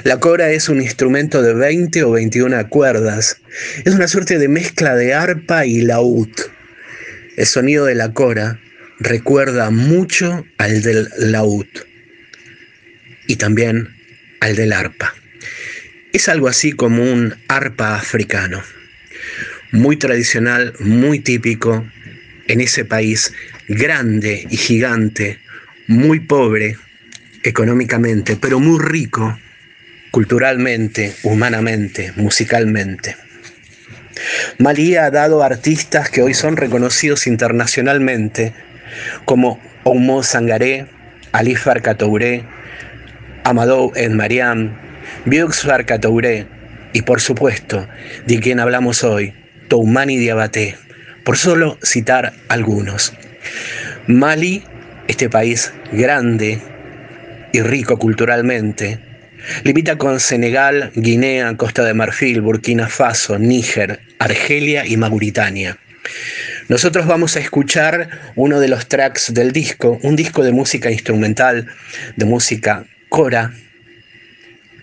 La 0.04 0.20
cora 0.20 0.50
es 0.50 0.68
un 0.68 0.80
instrumento 0.80 1.42
de 1.42 1.54
20 1.54 2.04
o 2.04 2.12
21 2.12 2.68
cuerdas. 2.68 3.40
Es 3.84 3.94
una 3.94 4.08
suerte 4.08 4.38
de 4.38 4.48
mezcla 4.48 4.94
de 4.94 5.14
arpa 5.14 5.66
y 5.66 5.82
laúd. 5.82 6.30
El 7.36 7.46
sonido 7.46 7.84
de 7.84 7.94
la 7.94 8.12
cora 8.12 8.60
recuerda 8.98 9.70
mucho 9.70 10.44
al 10.58 10.82
del 10.82 11.08
laúd 11.18 11.66
y 13.26 13.36
también 13.36 13.88
al 14.40 14.56
del 14.56 14.72
arpa. 14.72 15.14
Es 16.12 16.28
algo 16.28 16.48
así 16.48 16.72
como 16.72 17.02
un 17.02 17.34
arpa 17.48 17.96
africano, 17.96 18.62
muy 19.72 19.96
tradicional, 19.96 20.74
muy 20.80 21.20
típico 21.20 21.86
en 22.48 22.60
ese 22.60 22.84
país 22.84 23.32
grande 23.68 24.46
y 24.50 24.56
gigante, 24.56 25.38
muy 25.86 26.20
pobre 26.20 26.76
económicamente, 27.48 28.36
pero 28.36 28.60
muy 28.60 28.78
rico 28.78 29.38
culturalmente, 30.10 31.14
humanamente, 31.22 32.12
musicalmente. 32.16 33.16
Malí 34.58 34.96
ha 34.96 35.10
dado 35.10 35.42
artistas 35.42 36.10
que 36.10 36.22
hoy 36.22 36.34
son 36.34 36.56
reconocidos 36.56 37.26
internacionalmente, 37.26 38.52
como 39.24 39.60
Oumo 39.84 40.22
Sangaré, 40.22 40.86
Alif 41.32 41.62
Farcatouré, 41.62 42.44
Amadou 43.44 43.92
En 43.94 44.16
Mariam, 44.16 44.76
Biux 45.24 45.62
Farcatouré 45.62 46.46
y 46.92 47.02
por 47.02 47.20
supuesto, 47.20 47.86
de 48.26 48.40
quien 48.40 48.60
hablamos 48.60 49.04
hoy, 49.04 49.34
Toumani 49.68 50.16
Diabaté, 50.16 50.76
por 51.24 51.36
solo 51.36 51.78
citar 51.82 52.32
algunos. 52.48 53.12
Mali, 54.06 54.64
este 55.06 55.30
país 55.30 55.72
grande 55.92 56.60
y 57.52 57.60
rico 57.62 57.98
culturalmente, 57.98 58.98
limita 59.64 59.96
con 59.96 60.20
Senegal, 60.20 60.90
Guinea, 60.94 61.56
Costa 61.56 61.84
de 61.84 61.94
Marfil, 61.94 62.40
Burkina 62.40 62.88
Faso, 62.88 63.38
Níger, 63.38 64.00
Argelia 64.18 64.86
y 64.86 64.96
Mauritania. 64.96 65.78
Nosotros 66.68 67.06
vamos 67.06 67.36
a 67.36 67.40
escuchar 67.40 68.32
uno 68.36 68.60
de 68.60 68.68
los 68.68 68.88
tracks 68.88 69.32
del 69.32 69.52
disco, 69.52 69.98
un 70.02 70.16
disco 70.16 70.42
de 70.42 70.52
música 70.52 70.90
instrumental, 70.90 71.66
de 72.16 72.24
música 72.26 72.84
cora. 73.08 73.54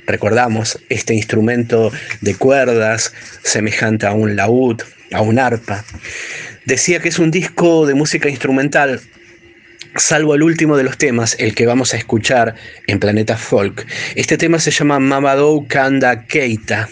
Recordamos 0.08 0.80
este 0.90 1.14
instrumento 1.14 1.92
de 2.22 2.36
cuerdas 2.36 3.14
semejante 3.44 4.08
a 4.08 4.14
un 4.14 4.36
laúd, 4.36 4.82
a 5.12 5.22
un 5.22 5.38
arpa. 5.38 5.84
Decía 6.66 7.00
que 7.00 7.10
es 7.10 7.20
un 7.20 7.30
disco 7.30 7.86
de 7.86 7.94
música 7.94 8.30
instrumental 8.30 9.00
salvo 9.96 10.36
el 10.36 10.44
último 10.44 10.78
de 10.78 10.84
los 10.84 10.98
temas, 10.98 11.36
el 11.40 11.56
que 11.56 11.66
vamos 11.66 11.94
a 11.94 11.98
escuchar 11.98 12.56
en 12.88 13.00
Planeta 13.00 13.38
Folk. 13.38 13.86
Este 14.16 14.38
tema 14.38 14.60
se 14.60 14.72
llama 14.72 15.00
Mamadou 15.00 15.68
Kanda 15.68 16.26
Keita 16.26 16.90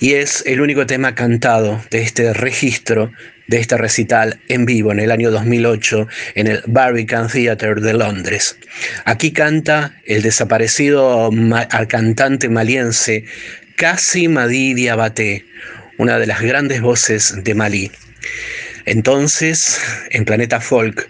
y 0.00 0.14
es 0.14 0.42
el 0.46 0.60
único 0.60 0.86
tema 0.86 1.14
cantado 1.14 1.80
de 1.90 2.02
este 2.02 2.32
registro, 2.32 3.12
de 3.46 3.60
este 3.60 3.76
recital 3.78 4.40
en 4.48 4.66
vivo 4.66 4.92
en 4.92 5.00
el 5.00 5.10
año 5.10 5.30
2008 5.30 6.06
en 6.34 6.46
el 6.48 6.62
Barbican 6.66 7.28
Theatre 7.28 7.80
de 7.80 7.94
Londres. 7.94 8.58
Aquí 9.04 9.32
canta 9.32 9.94
el 10.04 10.22
desaparecido 10.22 11.30
cantante 11.88 12.48
maliense 12.48 13.24
Kasi 13.76 14.28
Madi 14.28 14.74
Diabaté, 14.74 15.46
una 15.98 16.18
de 16.18 16.26
las 16.26 16.42
grandes 16.42 16.80
voces 16.80 17.44
de 17.44 17.54
Malí. 17.54 17.90
Entonces, 18.86 19.80
en 20.10 20.24
Planeta 20.24 20.60
Folk, 20.60 21.08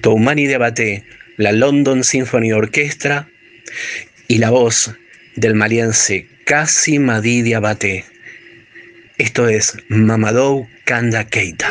Toumani 0.00 0.46
Debate, 0.46 1.04
la 1.36 1.52
London 1.52 2.04
Symphony 2.04 2.52
Orchestra 2.52 3.28
y 4.28 4.38
la 4.38 4.50
voz 4.50 4.92
del 5.36 5.54
maliense 5.54 6.26
Kasi 6.44 6.98
Madi 6.98 7.42
Diabate. 7.42 8.04
Esto 9.18 9.48
es 9.48 9.76
Mamadou 9.88 10.68
Kanda 10.84 11.24
Keita. 11.24 11.70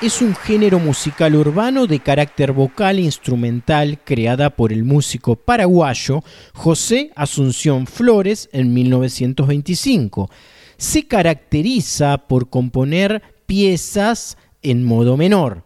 Es 0.00 0.22
un 0.22 0.34
género 0.34 0.78
musical 0.78 1.34
urbano 1.34 1.86
de 1.86 2.00
carácter 2.00 2.52
vocal 2.52 2.98
e 2.98 3.02
instrumental 3.02 3.98
creada 4.02 4.48
por 4.48 4.72
el 4.72 4.84
músico 4.84 5.36
paraguayo 5.36 6.24
José 6.54 7.10
Asunción 7.14 7.86
Flores 7.86 8.48
en 8.52 8.72
1925. 8.72 10.30
Se 10.78 11.06
caracteriza 11.06 12.26
por 12.26 12.48
componer 12.48 13.20
piezas 13.44 14.38
en 14.62 14.82
modo 14.82 15.18
menor. 15.18 15.62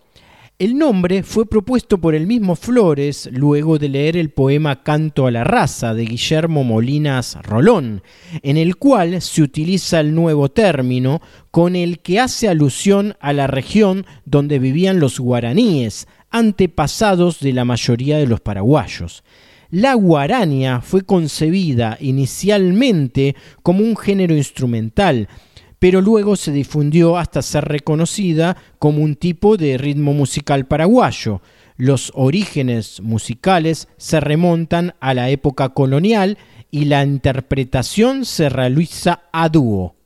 El 0.59 0.77
nombre 0.77 1.23
fue 1.23 1.47
propuesto 1.47 1.99
por 1.99 2.16
el 2.16 2.27
mismo 2.27 2.57
Flores 2.57 3.29
luego 3.33 3.79
de 3.79 3.88
leer 3.88 4.16
el 4.16 4.31
poema 4.31 4.83
Canto 4.83 5.29
a 5.29 5.31
la 5.31 5.44
raza 5.44 5.94
de 5.94 6.05
Guillermo 6.05 6.64
Molinas 6.64 7.38
Rolón, 7.44 8.03
en 8.42 8.56
el 8.56 8.75
cual 8.75 9.23
se 9.23 9.42
utiliza 9.42 10.00
el 10.00 10.17
nuevo 10.17 10.48
término 10.48 11.23
con 11.52 11.77
el 11.77 12.00
que 12.00 12.19
hace 12.19 12.48
alusión 12.48 13.15
a 13.21 13.33
la 13.33 13.46
región 13.46 14.04
donde 14.25 14.59
vivían 14.59 14.98
los 14.98 15.21
guaraníes, 15.21 16.09
antepasados 16.31 17.38
de 17.38 17.52
la 17.52 17.65
mayoría 17.65 18.19
de 18.19 18.27
los 18.27 18.40
paraguayos. 18.40 19.23
La 19.71 19.94
guarania 19.94 20.81
fue 20.81 21.02
concebida 21.02 21.98
inicialmente 22.00 23.37
como 23.63 23.85
un 23.85 23.96
género 23.96 24.35
instrumental, 24.35 25.29
pero 25.79 26.00
luego 26.00 26.37
se 26.37 26.52
difundió 26.52 27.16
hasta 27.16 27.42
ser 27.42 27.64
reconocida 27.64 28.56
como 28.79 29.02
un 29.02 29.14
tipo 29.14 29.56
de 29.56 29.79
ritmo 29.79 30.12
musical 30.12 30.66
paraguayo. 30.66 31.40
Los 31.76 32.10
orígenes 32.14 33.00
musicales 33.00 33.88
se 33.96 34.20
remontan 34.20 34.94
a 35.00 35.14
la 35.14 35.31
época 35.31 35.68
colonial 35.70 36.38
y 36.70 36.87
la 36.87 37.04
interpretación 37.04 38.24
se 38.24 38.48
realiza 38.48 39.22
a 39.33 39.48
dúo. 39.48 39.98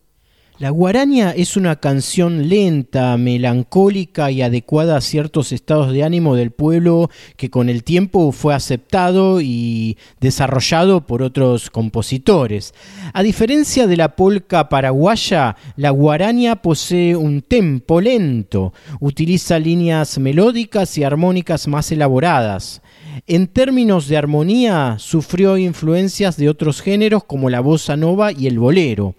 La 0.59 0.68
guaraña 0.68 1.30
es 1.30 1.57
una 1.57 1.76
canción 1.76 2.48
lenta, 2.50 3.16
melancólica 3.16 4.30
y 4.30 4.42
adecuada 4.42 4.96
a 4.96 5.00
ciertos 5.00 5.50
estados 5.50 5.92
de 5.92 6.05
ánimo 6.05 6.36
del 6.36 6.50
pueblo 6.50 7.11
que 7.36 7.48
con 7.48 7.70
el 7.70 7.82
tiempo 7.82 8.30
fue 8.32 8.55
aceptado 8.55 9.40
y 9.40 9.96
desarrollado 10.20 11.07
por 11.07 11.22
otros 11.22 11.70
compositores. 11.70 12.74
A 13.14 13.22
diferencia 13.22 13.86
de 13.86 13.96
la 13.96 14.14
polca 14.14 14.68
paraguaya, 14.68 15.57
la 15.76 15.90
guaraña 15.90 16.57
posee 16.57 17.16
un 17.16 17.40
tempo 17.40 18.03
lento, 18.03 18.74
utiliza 19.00 19.59
líneas 19.59 20.18
melódicas 20.18 20.96
y 20.98 21.03
armónicas 21.03 21.66
más 21.66 21.90
elaboradas. 21.90 22.82
En 23.26 23.46
términos 23.46 24.07
de 24.07 24.18
armonía, 24.18 24.96
sufrió 24.98 25.57
influencias 25.57 26.36
de 26.36 26.50
otros 26.50 26.82
géneros 26.82 27.24
como 27.24 27.48
la 27.48 27.61
bossa 27.61 27.96
nova 27.96 28.32
y 28.32 28.46
el 28.46 28.59
bolero. 28.59 29.14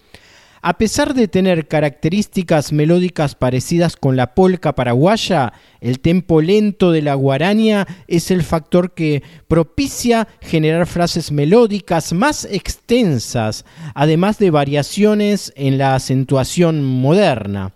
A 0.66 0.78
pesar 0.78 1.12
de 1.12 1.28
tener 1.28 1.68
características 1.68 2.72
melódicas 2.72 3.34
parecidas 3.34 3.96
con 3.96 4.16
la 4.16 4.34
polca 4.34 4.74
paraguaya, 4.74 5.52
el 5.82 6.00
tempo 6.00 6.40
lento 6.40 6.90
de 6.90 7.02
la 7.02 7.12
guaraña 7.12 7.86
es 8.08 8.30
el 8.30 8.42
factor 8.42 8.94
que 8.94 9.22
propicia 9.46 10.26
generar 10.40 10.86
frases 10.86 11.32
melódicas 11.32 12.14
más 12.14 12.46
extensas, 12.46 13.66
además 13.94 14.38
de 14.38 14.50
variaciones 14.50 15.52
en 15.54 15.76
la 15.76 15.96
acentuación 15.96 16.82
moderna. 16.82 17.74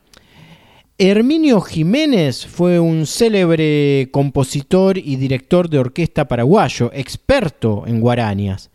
Herminio 0.96 1.60
Jiménez 1.60 2.46
fue 2.46 2.80
un 2.80 3.04
célebre 3.04 4.08
compositor 4.12 4.96
y 4.96 5.16
director 5.16 5.68
de 5.68 5.78
orquesta 5.78 6.26
paraguayo, 6.26 6.90
experto 6.94 7.84
en 7.86 8.00
guarañas. 8.00 8.70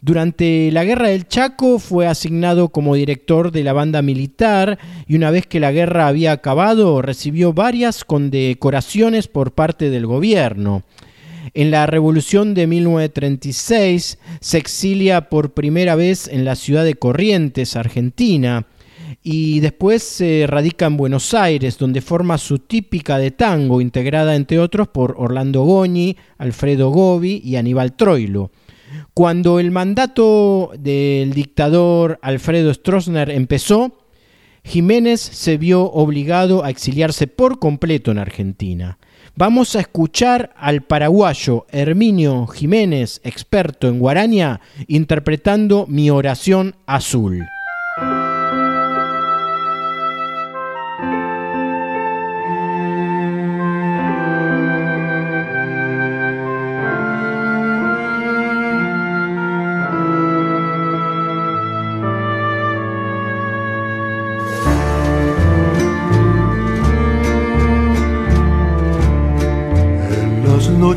Durante 0.00 0.70
la 0.70 0.84
Guerra 0.84 1.08
del 1.08 1.26
Chaco 1.26 1.80
fue 1.80 2.06
asignado 2.06 2.68
como 2.68 2.94
director 2.94 3.50
de 3.50 3.64
la 3.64 3.72
banda 3.72 4.00
militar 4.00 4.78
y 5.08 5.16
una 5.16 5.32
vez 5.32 5.46
que 5.46 5.58
la 5.58 5.72
guerra 5.72 6.06
había 6.06 6.30
acabado 6.30 7.02
recibió 7.02 7.52
varias 7.52 8.04
condecoraciones 8.04 9.26
por 9.26 9.52
parte 9.52 9.90
del 9.90 10.06
gobierno. 10.06 10.84
En 11.52 11.72
la 11.72 11.86
Revolución 11.86 12.54
de 12.54 12.68
1936 12.68 14.18
se 14.40 14.58
exilia 14.58 15.28
por 15.28 15.52
primera 15.52 15.96
vez 15.96 16.28
en 16.28 16.44
la 16.44 16.54
ciudad 16.54 16.84
de 16.84 16.94
Corrientes, 16.94 17.74
Argentina, 17.74 18.66
y 19.24 19.58
después 19.60 20.04
se 20.04 20.46
radica 20.46 20.86
en 20.86 20.96
Buenos 20.96 21.34
Aires, 21.34 21.76
donde 21.76 22.02
forma 22.02 22.38
su 22.38 22.60
típica 22.60 23.18
de 23.18 23.32
tango, 23.32 23.80
integrada 23.80 24.36
entre 24.36 24.60
otros 24.60 24.88
por 24.88 25.16
Orlando 25.18 25.62
Goñi, 25.62 26.16
Alfredo 26.36 26.90
Gobi 26.90 27.40
y 27.44 27.56
Aníbal 27.56 27.94
Troilo. 27.94 28.52
Cuando 29.14 29.60
el 29.60 29.70
mandato 29.70 30.72
del 30.78 31.32
dictador 31.32 32.18
Alfredo 32.22 32.72
Stroessner 32.72 33.30
empezó, 33.30 33.98
Jiménez 34.64 35.20
se 35.20 35.56
vio 35.56 35.84
obligado 35.84 36.64
a 36.64 36.70
exiliarse 36.70 37.26
por 37.26 37.58
completo 37.58 38.10
en 38.10 38.18
Argentina. 38.18 38.98
Vamos 39.34 39.76
a 39.76 39.80
escuchar 39.80 40.52
al 40.56 40.82
paraguayo 40.82 41.66
Herminio 41.70 42.46
Jiménez, 42.48 43.20
experto 43.24 43.88
en 43.88 43.98
guaraña, 43.98 44.60
interpretando 44.88 45.86
Mi 45.88 46.10
oración 46.10 46.74
azul. 46.86 47.46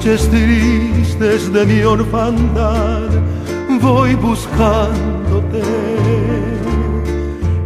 Noches 0.04 0.28
tristes 0.30 1.54
de 1.54 1.64
mi 1.64 1.84
orfandad 1.84 3.08
voy 3.80 4.16
buscándote. 4.16 5.62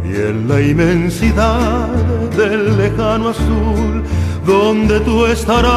Y 0.04 0.16
en 0.16 0.46
la 0.46 0.60
inmensidad 0.60 1.88
del 2.36 2.76
lejano 2.76 3.30
azul 3.30 4.02
donde 4.44 5.00
tú 5.00 5.24
estarás. 5.24 5.72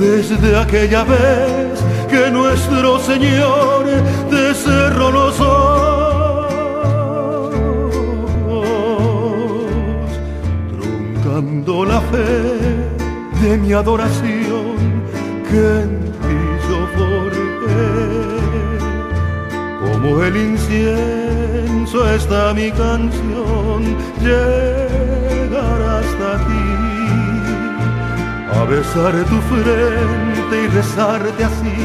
Desde 0.00 0.58
aquella 0.58 1.04
vez 1.04 1.78
que 2.10 2.32
nuestro 2.32 2.98
Señor 2.98 3.84
te 4.30 4.52
cerró 4.54 5.12
los 5.12 5.38
ojos 5.40 5.53
mi 13.64 13.72
adoración 13.72 14.76
que 15.48 15.62
en 15.82 15.90
ti 16.22 16.38
yo 16.68 16.80
forjé. 16.96 17.94
Como 19.80 20.22
el 20.22 20.36
incienso 20.36 21.98
está 22.10 22.52
mi 22.52 22.70
canción, 22.70 23.80
llegar 24.20 25.80
hasta 25.96 26.30
ti, 26.46 26.68
a 28.58 28.64
besar 28.64 29.14
tu 29.30 29.38
frente 29.52 30.54
y 30.64 30.66
rezarte 30.68 31.44
así 31.44 31.80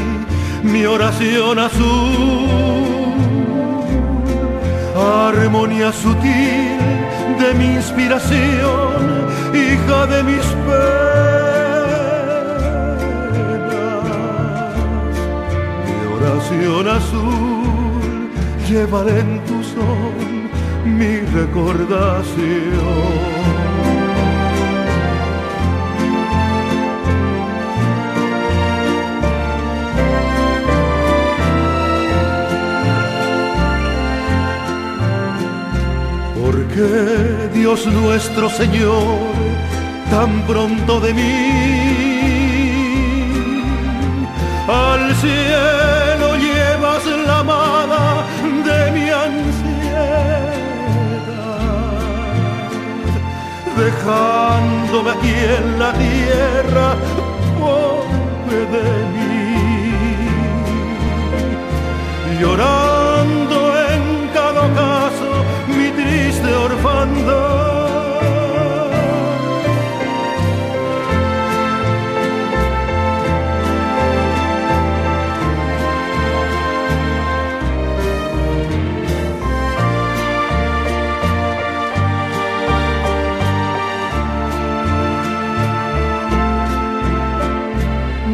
mi 0.62 0.84
oración 0.84 1.58
azul, 1.58 3.14
armonía 5.28 5.92
sutil 5.92 6.78
de 7.40 7.54
mi 7.54 7.74
inspiración, 7.76 8.98
hija 9.54 10.06
de 10.06 10.22
mis 10.24 10.44
penas. 10.66 11.09
Oración 16.58 16.88
azul 16.88 18.30
llevaré 18.68 19.20
en 19.20 19.40
tu 19.44 19.62
son 19.62 20.50
mi 20.98 21.20
recordación. 21.20 23.20
porque 36.40 37.50
Dios 37.54 37.86
nuestro 37.86 38.50
Señor 38.50 39.18
tan 40.10 40.42
pronto 40.46 41.00
de 41.00 41.14
mí 41.14 41.60
al 44.68 45.14
cielo 45.16 45.79
llevas 47.30 47.30
la 47.30 47.38
amada 47.40 48.26
de 48.42 48.90
mi 48.92 49.08
ansiedad. 49.10 50.52
Dejándome 53.76 55.10
aquí 55.10 55.34
en 55.58 55.78
la 55.78 55.92
tierra 55.92 56.94
pobre 57.58 58.60
de 58.74 58.88
mí. 59.14 59.28
Llorando 62.40 63.58
en 63.92 64.02
cada 64.34 64.64
caso 64.74 65.30
mi 65.68 65.88
triste 65.90 66.50
orfandad 66.54 67.59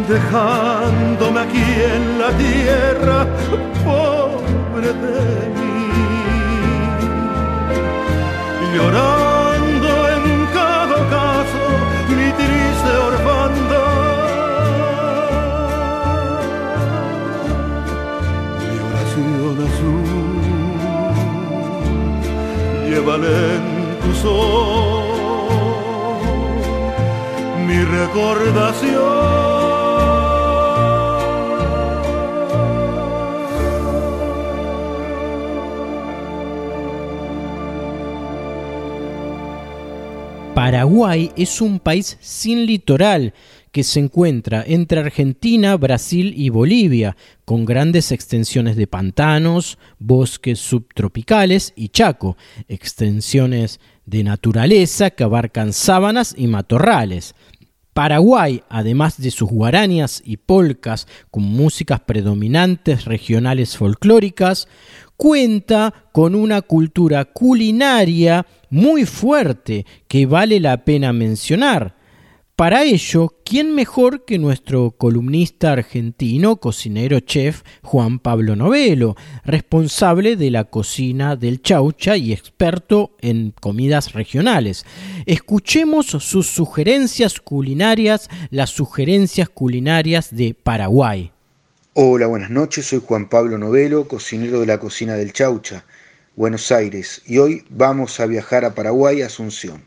dejándome 0.08 1.40
aquí 1.40 1.66
en 1.94 2.18
la 2.20 2.30
tierra, 2.38 3.26
pobre 3.84 4.92
de 4.92 5.48
mí, 5.56 5.88
llorando 8.74 9.88
en 10.14 10.24
cada 10.54 10.98
caso 11.16 11.62
mi 12.16 12.28
triste 12.40 12.90
orfandad, 13.10 13.96
mi 18.62 18.76
oración 18.88 19.56
azul, 19.68 20.40
llévale 22.88 23.34
en 23.56 23.64
tus 24.02 24.20
ojos 24.24 25.16
mi 27.66 27.78
recordación. 27.82 29.15
Paraguay 40.66 41.30
es 41.36 41.60
un 41.60 41.78
país 41.78 42.18
sin 42.20 42.66
litoral 42.66 43.34
que 43.70 43.84
se 43.84 44.00
encuentra 44.00 44.64
entre 44.66 44.98
Argentina, 44.98 45.76
Brasil 45.76 46.34
y 46.36 46.48
Bolivia, 46.48 47.16
con 47.44 47.64
grandes 47.64 48.10
extensiones 48.10 48.74
de 48.74 48.88
pantanos, 48.88 49.78
bosques 50.00 50.58
subtropicales 50.58 51.72
y 51.76 51.90
chaco, 51.90 52.36
extensiones 52.66 53.78
de 54.06 54.24
naturaleza 54.24 55.10
que 55.10 55.22
abarcan 55.22 55.72
sábanas 55.72 56.34
y 56.36 56.48
matorrales. 56.48 57.36
Paraguay, 57.92 58.64
además 58.68 59.18
de 59.22 59.30
sus 59.30 59.48
guarañas 59.48 60.20
y 60.24 60.36
polcas 60.36 61.06
con 61.30 61.44
músicas 61.44 62.00
predominantes 62.00 63.04
regionales 63.04 63.76
folclóricas, 63.76 64.66
cuenta 65.16 65.94
con 66.10 66.34
una 66.34 66.60
cultura 66.62 67.24
culinaria 67.24 68.46
muy 68.70 69.04
fuerte 69.04 69.86
que 70.08 70.26
vale 70.26 70.60
la 70.60 70.84
pena 70.84 71.12
mencionar. 71.12 71.96
Para 72.56 72.84
ello, 72.84 73.36
¿quién 73.44 73.74
mejor 73.74 74.24
que 74.24 74.38
nuestro 74.38 74.92
columnista 74.92 75.72
argentino, 75.72 76.56
cocinero 76.56 77.20
chef 77.20 77.60
Juan 77.82 78.18
Pablo 78.18 78.56
Novelo, 78.56 79.14
responsable 79.44 80.36
de 80.36 80.50
la 80.50 80.64
cocina 80.64 81.36
del 81.36 81.60
Chaucha 81.60 82.16
y 82.16 82.32
experto 82.32 83.14
en 83.20 83.52
comidas 83.60 84.14
regionales? 84.14 84.86
Escuchemos 85.26 86.06
sus 86.06 86.46
sugerencias 86.46 87.40
culinarias, 87.40 88.30
las 88.48 88.70
sugerencias 88.70 89.50
culinarias 89.50 90.34
de 90.34 90.54
Paraguay. 90.54 91.32
Hola, 91.92 92.26
buenas 92.26 92.48
noches, 92.48 92.86
soy 92.86 93.02
Juan 93.06 93.28
Pablo 93.28 93.58
Novelo, 93.58 94.08
cocinero 94.08 94.60
de 94.60 94.66
la 94.66 94.78
cocina 94.78 95.14
del 95.14 95.34
Chaucha, 95.34 95.84
Buenos 96.36 96.70
Aires, 96.70 97.22
y 97.24 97.38
hoy 97.38 97.64
vamos 97.70 98.20
a 98.20 98.26
viajar 98.26 98.66
a 98.66 98.74
Paraguay, 98.74 99.22
Asunción. 99.22 99.82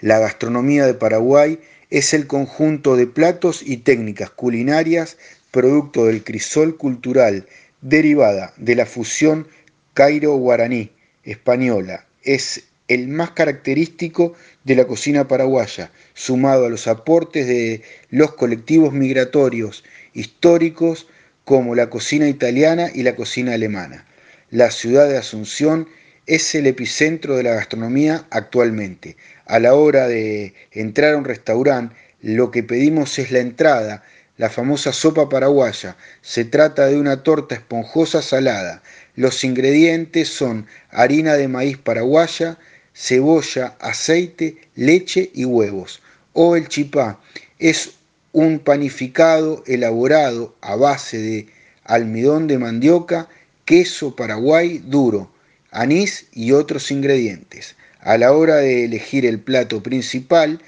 La 0.00 0.18
gastronomía 0.18 0.84
de 0.84 0.94
Paraguay 0.94 1.60
es 1.90 2.12
el 2.12 2.26
conjunto 2.26 2.96
de 2.96 3.06
platos 3.06 3.62
y 3.64 3.76
técnicas 3.76 4.28
culinarias 4.28 5.16
producto 5.52 6.06
del 6.06 6.24
crisol 6.24 6.76
cultural 6.76 7.46
derivada 7.82 8.52
de 8.56 8.74
la 8.74 8.84
fusión 8.84 9.46
cairo-guaraní 9.94 10.90
española. 11.22 12.04
Es 12.24 12.64
el 12.88 13.06
más 13.06 13.30
característico 13.30 14.34
de 14.64 14.74
la 14.74 14.88
cocina 14.88 15.28
paraguaya, 15.28 15.92
sumado 16.14 16.66
a 16.66 16.68
los 16.68 16.88
aportes 16.88 17.46
de 17.46 17.82
los 18.10 18.32
colectivos 18.34 18.92
migratorios 18.92 19.84
históricos 20.14 21.06
como 21.44 21.76
la 21.76 21.90
cocina 21.90 22.26
italiana 22.26 22.90
y 22.92 23.04
la 23.04 23.14
cocina 23.14 23.54
alemana. 23.54 24.04
La 24.52 24.70
ciudad 24.70 25.08
de 25.08 25.16
Asunción 25.16 25.88
es 26.26 26.54
el 26.54 26.66
epicentro 26.66 27.36
de 27.36 27.42
la 27.42 27.54
gastronomía 27.54 28.26
actualmente. 28.28 29.16
A 29.46 29.58
la 29.58 29.72
hora 29.72 30.06
de 30.08 30.52
entrar 30.72 31.14
a 31.14 31.16
un 31.16 31.24
restaurante, 31.24 31.96
lo 32.20 32.50
que 32.50 32.62
pedimos 32.62 33.18
es 33.18 33.30
la 33.30 33.38
entrada, 33.38 34.04
la 34.36 34.50
famosa 34.50 34.92
sopa 34.92 35.30
paraguaya. 35.30 35.96
Se 36.20 36.44
trata 36.44 36.84
de 36.84 36.98
una 36.98 37.22
torta 37.22 37.54
esponjosa 37.54 38.20
salada. 38.20 38.82
Los 39.16 39.42
ingredientes 39.42 40.28
son 40.28 40.66
harina 40.90 41.32
de 41.32 41.48
maíz 41.48 41.78
paraguaya, 41.78 42.58
cebolla, 42.92 43.74
aceite, 43.80 44.58
leche 44.74 45.30
y 45.32 45.46
huevos. 45.46 46.02
O 46.34 46.56
el 46.56 46.68
chipá 46.68 47.18
es 47.58 47.92
un 48.32 48.58
panificado 48.58 49.64
elaborado 49.66 50.54
a 50.60 50.76
base 50.76 51.16
de 51.16 51.46
almidón 51.84 52.48
de 52.48 52.58
mandioca, 52.58 53.30
queso 53.72 54.14
paraguay 54.14 54.82
duro, 54.84 55.32
anís 55.70 56.26
y 56.34 56.52
otros 56.52 56.90
ingredientes. 56.90 57.74
A 58.00 58.18
la 58.18 58.32
hora 58.32 58.56
de 58.56 58.84
elegir 58.84 59.24
el 59.24 59.40
plato 59.40 59.82
principal, 59.82 60.60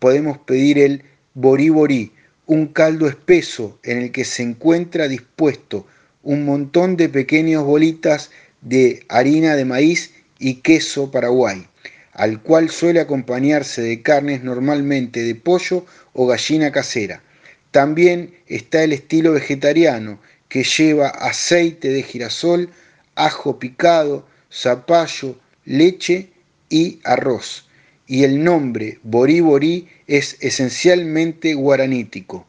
podemos 0.00 0.38
pedir 0.38 0.76
el 0.80 1.04
borí 1.34 1.68
borí, 1.68 2.10
un 2.46 2.66
caldo 2.66 3.06
espeso 3.06 3.78
en 3.84 3.98
el 3.98 4.10
que 4.10 4.24
se 4.24 4.42
encuentra 4.42 5.06
dispuesto 5.06 5.86
un 6.24 6.44
montón 6.44 6.96
de 6.96 7.08
pequeñas 7.08 7.62
bolitas 7.62 8.32
de 8.60 9.04
harina 9.08 9.54
de 9.54 9.64
maíz 9.64 10.14
y 10.40 10.54
queso 10.54 11.12
paraguay, 11.12 11.64
al 12.12 12.42
cual 12.42 12.70
suele 12.70 12.98
acompañarse 12.98 13.82
de 13.82 14.02
carnes 14.02 14.42
normalmente 14.42 15.22
de 15.22 15.36
pollo 15.36 15.86
o 16.12 16.26
gallina 16.26 16.72
casera. 16.72 17.22
También 17.70 18.34
está 18.48 18.82
el 18.82 18.92
estilo 18.92 19.30
vegetariano, 19.30 20.18
que 20.48 20.64
lleva 20.64 21.08
aceite 21.08 21.88
de 21.88 22.02
girasol, 22.02 22.70
ajo 23.14 23.58
picado, 23.58 24.26
zapallo, 24.52 25.38
leche 25.64 26.30
y 26.68 27.00
arroz. 27.04 27.68
Y 28.06 28.24
el 28.24 28.42
nombre 28.42 28.98
Borí 29.02 29.40
Borí 29.40 29.88
es 30.06 30.36
esencialmente 30.40 31.54
guaranítico. 31.54 32.46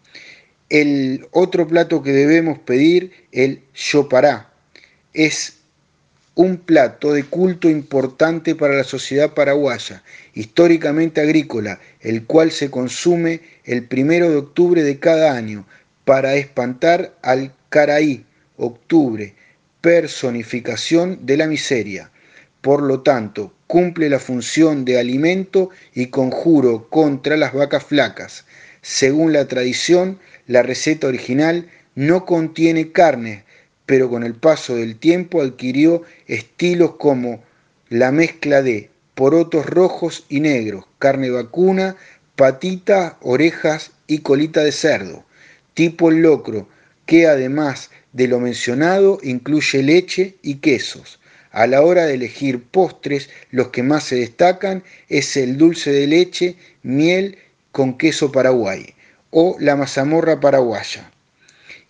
El 0.70 1.28
otro 1.32 1.68
plato 1.68 2.02
que 2.04 2.14
debemos 2.14 2.60
pedir, 2.60 3.12
el 3.32 3.62
chopará, 3.74 4.50
es 5.14 5.56
un 6.36 6.58
plato 6.58 7.12
de 7.12 7.24
culto 7.24 7.70
importante 7.70 8.56
para 8.56 8.76
la 8.76 8.86
sociedad 8.86 9.34
paraguaya, 9.34 10.04
históricamente 10.34 11.20
agrícola, 11.20 11.82
el 12.00 12.24
cual 12.26 12.52
se 12.52 12.72
consume 12.72 13.42
el 13.66 13.84
primero 13.84 14.30
de 14.30 14.38
octubre 14.38 14.84
de 14.84 15.00
cada 15.00 15.36
año 15.36 15.66
para 16.06 16.36
espantar 16.36 17.14
al 17.24 17.52
caraí, 17.70 18.26
octubre, 18.58 19.34
personificación 19.82 21.26
de 21.26 21.38
la 21.38 21.48
miseria. 21.48 22.12
Por 22.62 22.82
lo 22.84 23.02
tanto, 23.02 23.54
cumple 23.68 24.10
la 24.10 24.20
función 24.20 24.84
de 24.84 25.00
alimento 25.00 25.70
y 25.94 26.08
conjuro 26.08 26.90
contra 26.90 27.38
las 27.38 27.54
vacas 27.54 27.86
flacas. 27.86 28.46
Según 28.82 29.32
la 29.32 29.48
tradición, 29.48 30.20
la 30.48 30.64
receta 30.64 31.08
original 31.08 31.70
no 31.96 32.26
contiene 32.26 32.92
carne, 32.92 33.44
pero 33.86 34.10
con 34.10 34.24
el 34.24 34.36
paso 34.36 34.76
del 34.76 34.98
tiempo 34.98 35.42
adquirió 35.42 36.04
estilos 36.28 36.96
como 36.96 37.44
la 37.90 38.12
mezcla 38.12 38.62
de 38.62 38.90
porotos 39.16 39.66
rojos 39.66 40.26
y 40.30 40.40
negros, 40.40 40.86
carne 40.98 41.30
vacuna, 41.30 41.96
patita, 42.36 43.18
orejas 43.22 43.92
y 44.08 44.20
colita 44.20 44.64
de 44.64 44.72
cerdo, 44.72 45.26
tipo 45.74 46.10
el 46.10 46.22
locro, 46.22 46.68
que 47.10 47.26
además 47.26 47.90
de 48.14 48.28
lo 48.28 48.40
mencionado 48.40 49.18
incluye 49.24 49.82
leche 49.82 50.36
y 50.44 50.58
quesos. 50.58 51.20
A 51.50 51.66
la 51.66 51.82
hora 51.82 52.06
de 52.06 52.14
elegir 52.14 52.62
postres, 52.62 53.32
los 53.50 53.70
que 53.70 53.82
más 53.82 54.04
se 54.04 54.18
destacan 54.18 54.84
es 55.08 55.36
el 55.36 55.58
dulce 55.58 55.92
de 55.92 56.06
leche, 56.06 56.56
miel 56.84 57.40
con 57.72 57.98
queso 57.98 58.32
paraguay 58.32 58.94
o 59.32 59.58
la 59.60 59.76
mazamorra 59.76 60.40
paraguaya. 60.40 61.10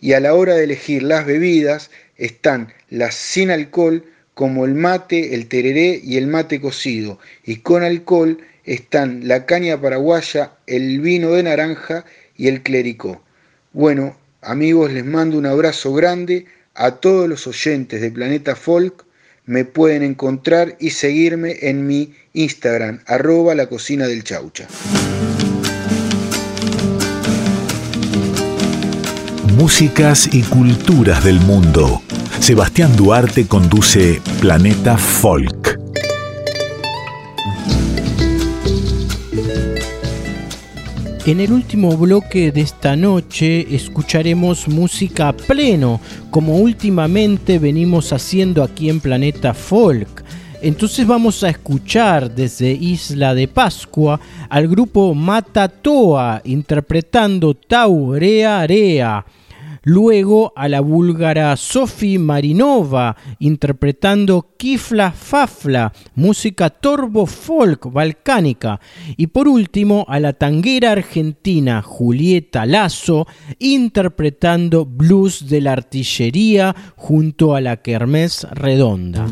Y 0.00 0.14
a 0.14 0.20
la 0.20 0.32
hora 0.32 0.54
de 0.54 0.64
elegir 0.64 1.02
las 1.02 1.26
bebidas 1.26 1.90
están 2.16 2.72
las 2.88 3.14
sin 3.14 3.50
alcohol 3.50 4.06
como 4.32 4.64
el 4.64 4.74
mate, 4.74 5.34
el 5.34 5.48
tereré 5.48 6.00
y 6.02 6.16
el 6.16 6.28
mate 6.28 6.62
cocido. 6.62 7.18
Y 7.44 7.56
con 7.56 7.82
alcohol 7.82 8.38
están 8.64 9.28
la 9.28 9.44
caña 9.44 9.78
paraguaya, 9.78 10.52
el 10.66 11.02
vino 11.02 11.32
de 11.32 11.42
naranja 11.42 12.06
y 12.38 12.48
el 12.48 12.62
clericó. 12.62 13.20
Bueno, 13.74 14.16
Amigos, 14.42 14.90
les 14.90 15.04
mando 15.04 15.36
un 15.36 15.44
abrazo 15.44 15.92
grande 15.92 16.46
a 16.74 16.92
todos 16.92 17.28
los 17.28 17.46
oyentes 17.46 18.00
de 18.00 18.10
Planeta 18.10 18.56
Folk. 18.56 19.04
Me 19.44 19.66
pueden 19.66 20.02
encontrar 20.02 20.76
y 20.80 20.90
seguirme 20.90 21.56
en 21.60 21.86
mi 21.86 22.14
Instagram, 22.32 23.00
arroba 23.06 23.54
la 23.54 23.66
cocina 23.66 24.06
del 24.06 24.24
chaucha. 24.24 24.66
Músicas 29.56 30.32
y 30.32 30.40
culturas 30.42 31.22
del 31.22 31.38
mundo. 31.40 32.00
Sebastián 32.40 32.96
Duarte 32.96 33.46
conduce 33.46 34.22
Planeta 34.40 34.96
Folk. 34.96 35.89
En 41.26 41.38
el 41.38 41.52
último 41.52 41.94
bloque 41.98 42.50
de 42.50 42.62
esta 42.62 42.96
noche 42.96 43.74
escucharemos 43.74 44.66
música 44.68 45.28
a 45.28 45.32
pleno, 45.34 46.00
como 46.30 46.56
últimamente 46.56 47.58
venimos 47.58 48.14
haciendo 48.14 48.62
aquí 48.62 48.88
en 48.88 49.00
Planeta 49.00 49.52
Folk. 49.52 50.24
Entonces 50.62 51.06
vamos 51.06 51.44
a 51.44 51.50
escuchar 51.50 52.34
desde 52.34 52.72
Isla 52.72 53.34
de 53.34 53.48
Pascua 53.48 54.18
al 54.48 54.66
grupo 54.66 55.14
Matatoa 55.14 56.40
interpretando 56.42 57.52
Taureaareá. 57.54 59.26
Luego 59.82 60.52
a 60.56 60.68
la 60.68 60.80
búlgara 60.80 61.56
Sofi 61.56 62.18
Marinova 62.18 63.16
interpretando 63.38 64.54
Kifla 64.58 65.10
Fafla, 65.10 65.92
música 66.14 66.68
torbo 66.68 67.24
folk 67.26 67.90
balcánica. 67.90 68.80
Y 69.16 69.28
por 69.28 69.48
último 69.48 70.04
a 70.08 70.20
la 70.20 70.34
tanguera 70.34 70.92
argentina 70.92 71.82
Julieta 71.82 72.66
Lazo 72.66 73.26
interpretando 73.58 74.84
blues 74.84 75.48
de 75.48 75.60
la 75.62 75.72
artillería 75.72 76.76
junto 76.96 77.54
a 77.54 77.60
la 77.60 77.78
Kermés 77.78 78.46
Redonda. 78.50 79.26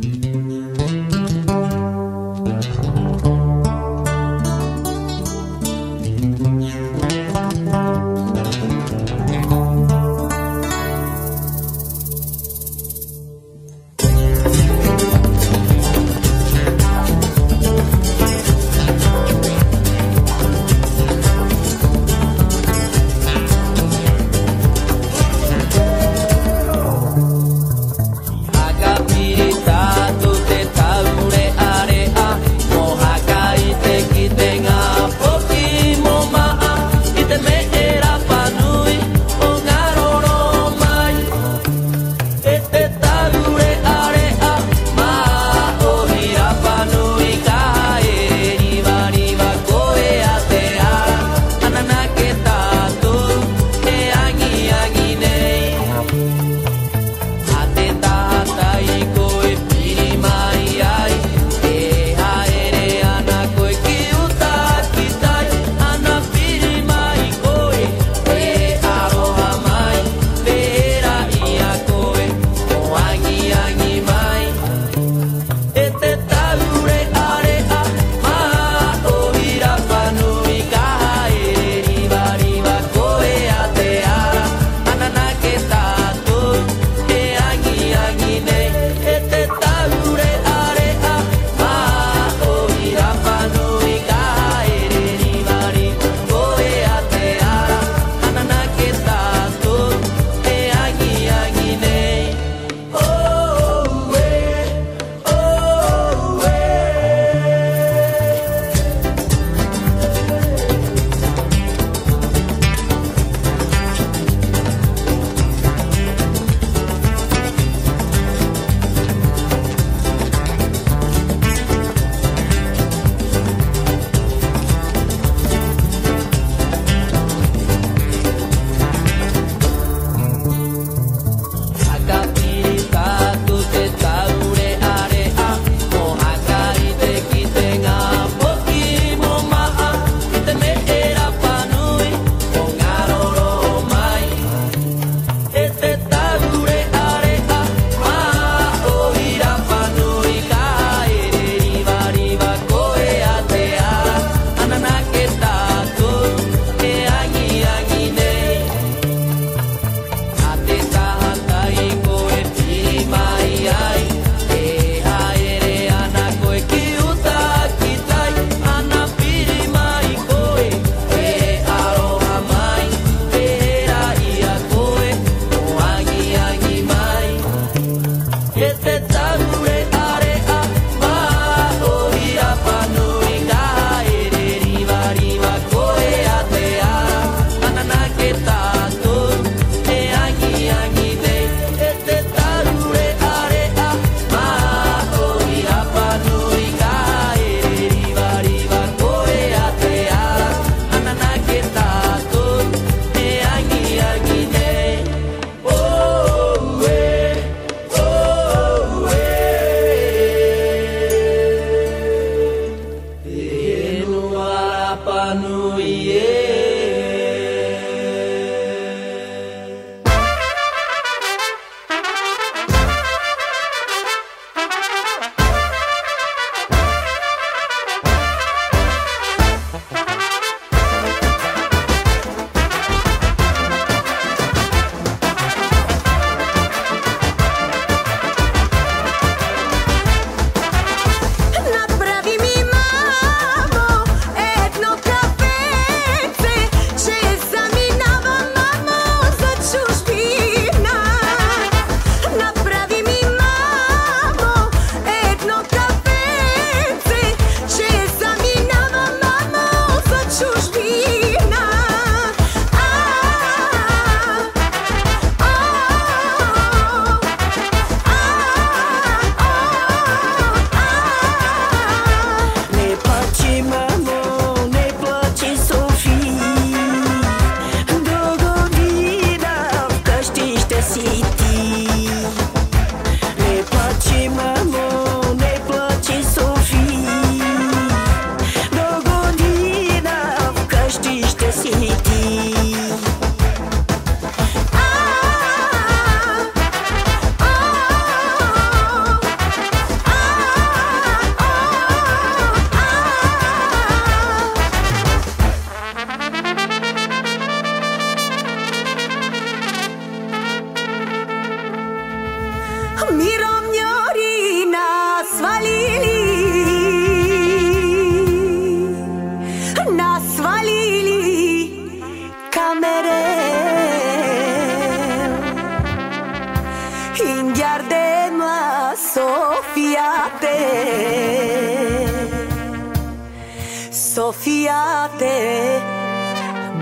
Sofiate, 334.18 335.80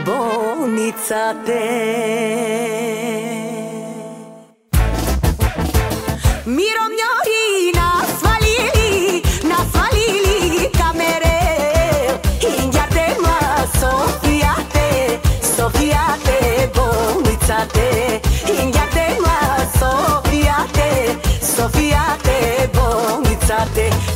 bonizzate. 0.07 1.65
Miro 6.47 6.85
miori 6.97 7.73
nasvalili, 7.75 9.23
nasvalili 9.43 10.71
camere, 10.71 12.23
ingiate 12.41 13.17
ma 13.21 13.39
sofiate, 13.81 15.21
sofiate, 15.43 16.71
bonizzate, 16.73 18.23
ingiate 18.47 19.19
ma 19.21 19.39
sofiate, 19.79 21.19
sofiate, 21.43 22.71
bonizzate. 22.73 24.16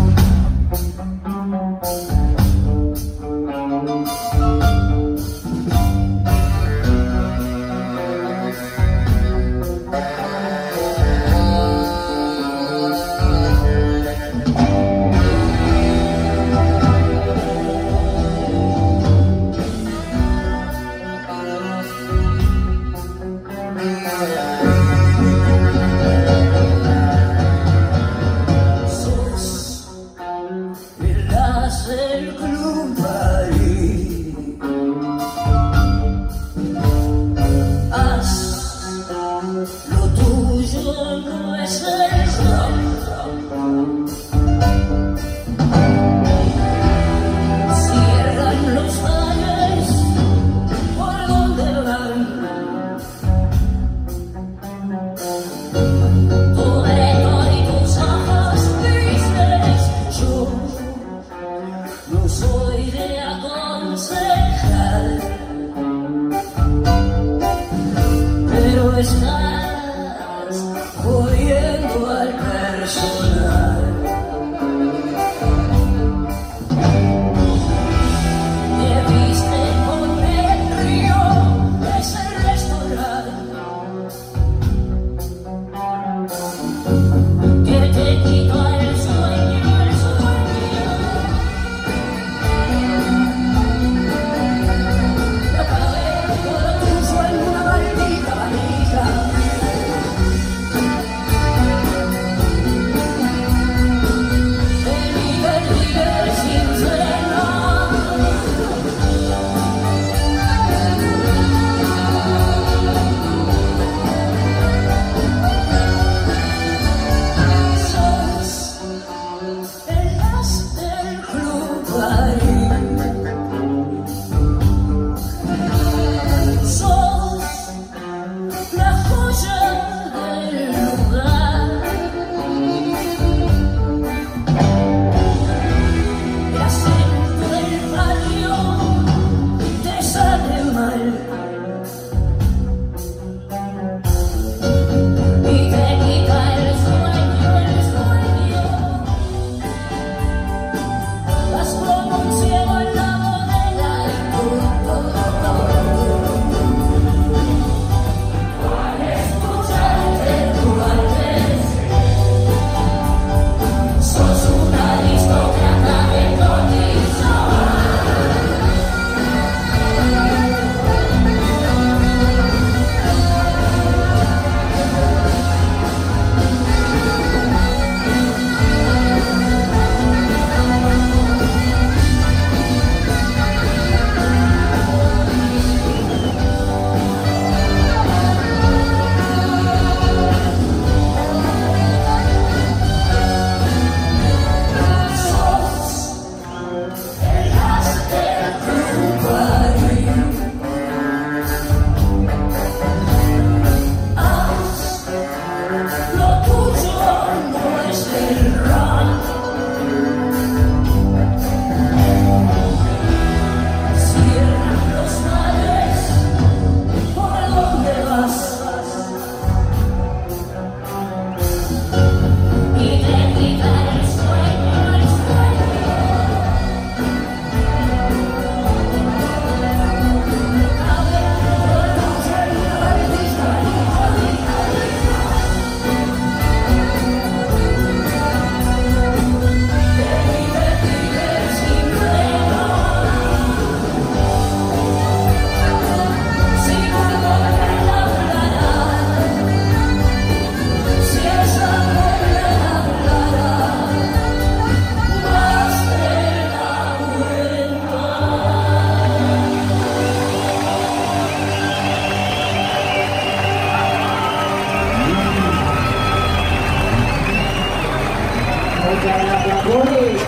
Rencana 268.91 269.35
Prabudi 269.43 270.19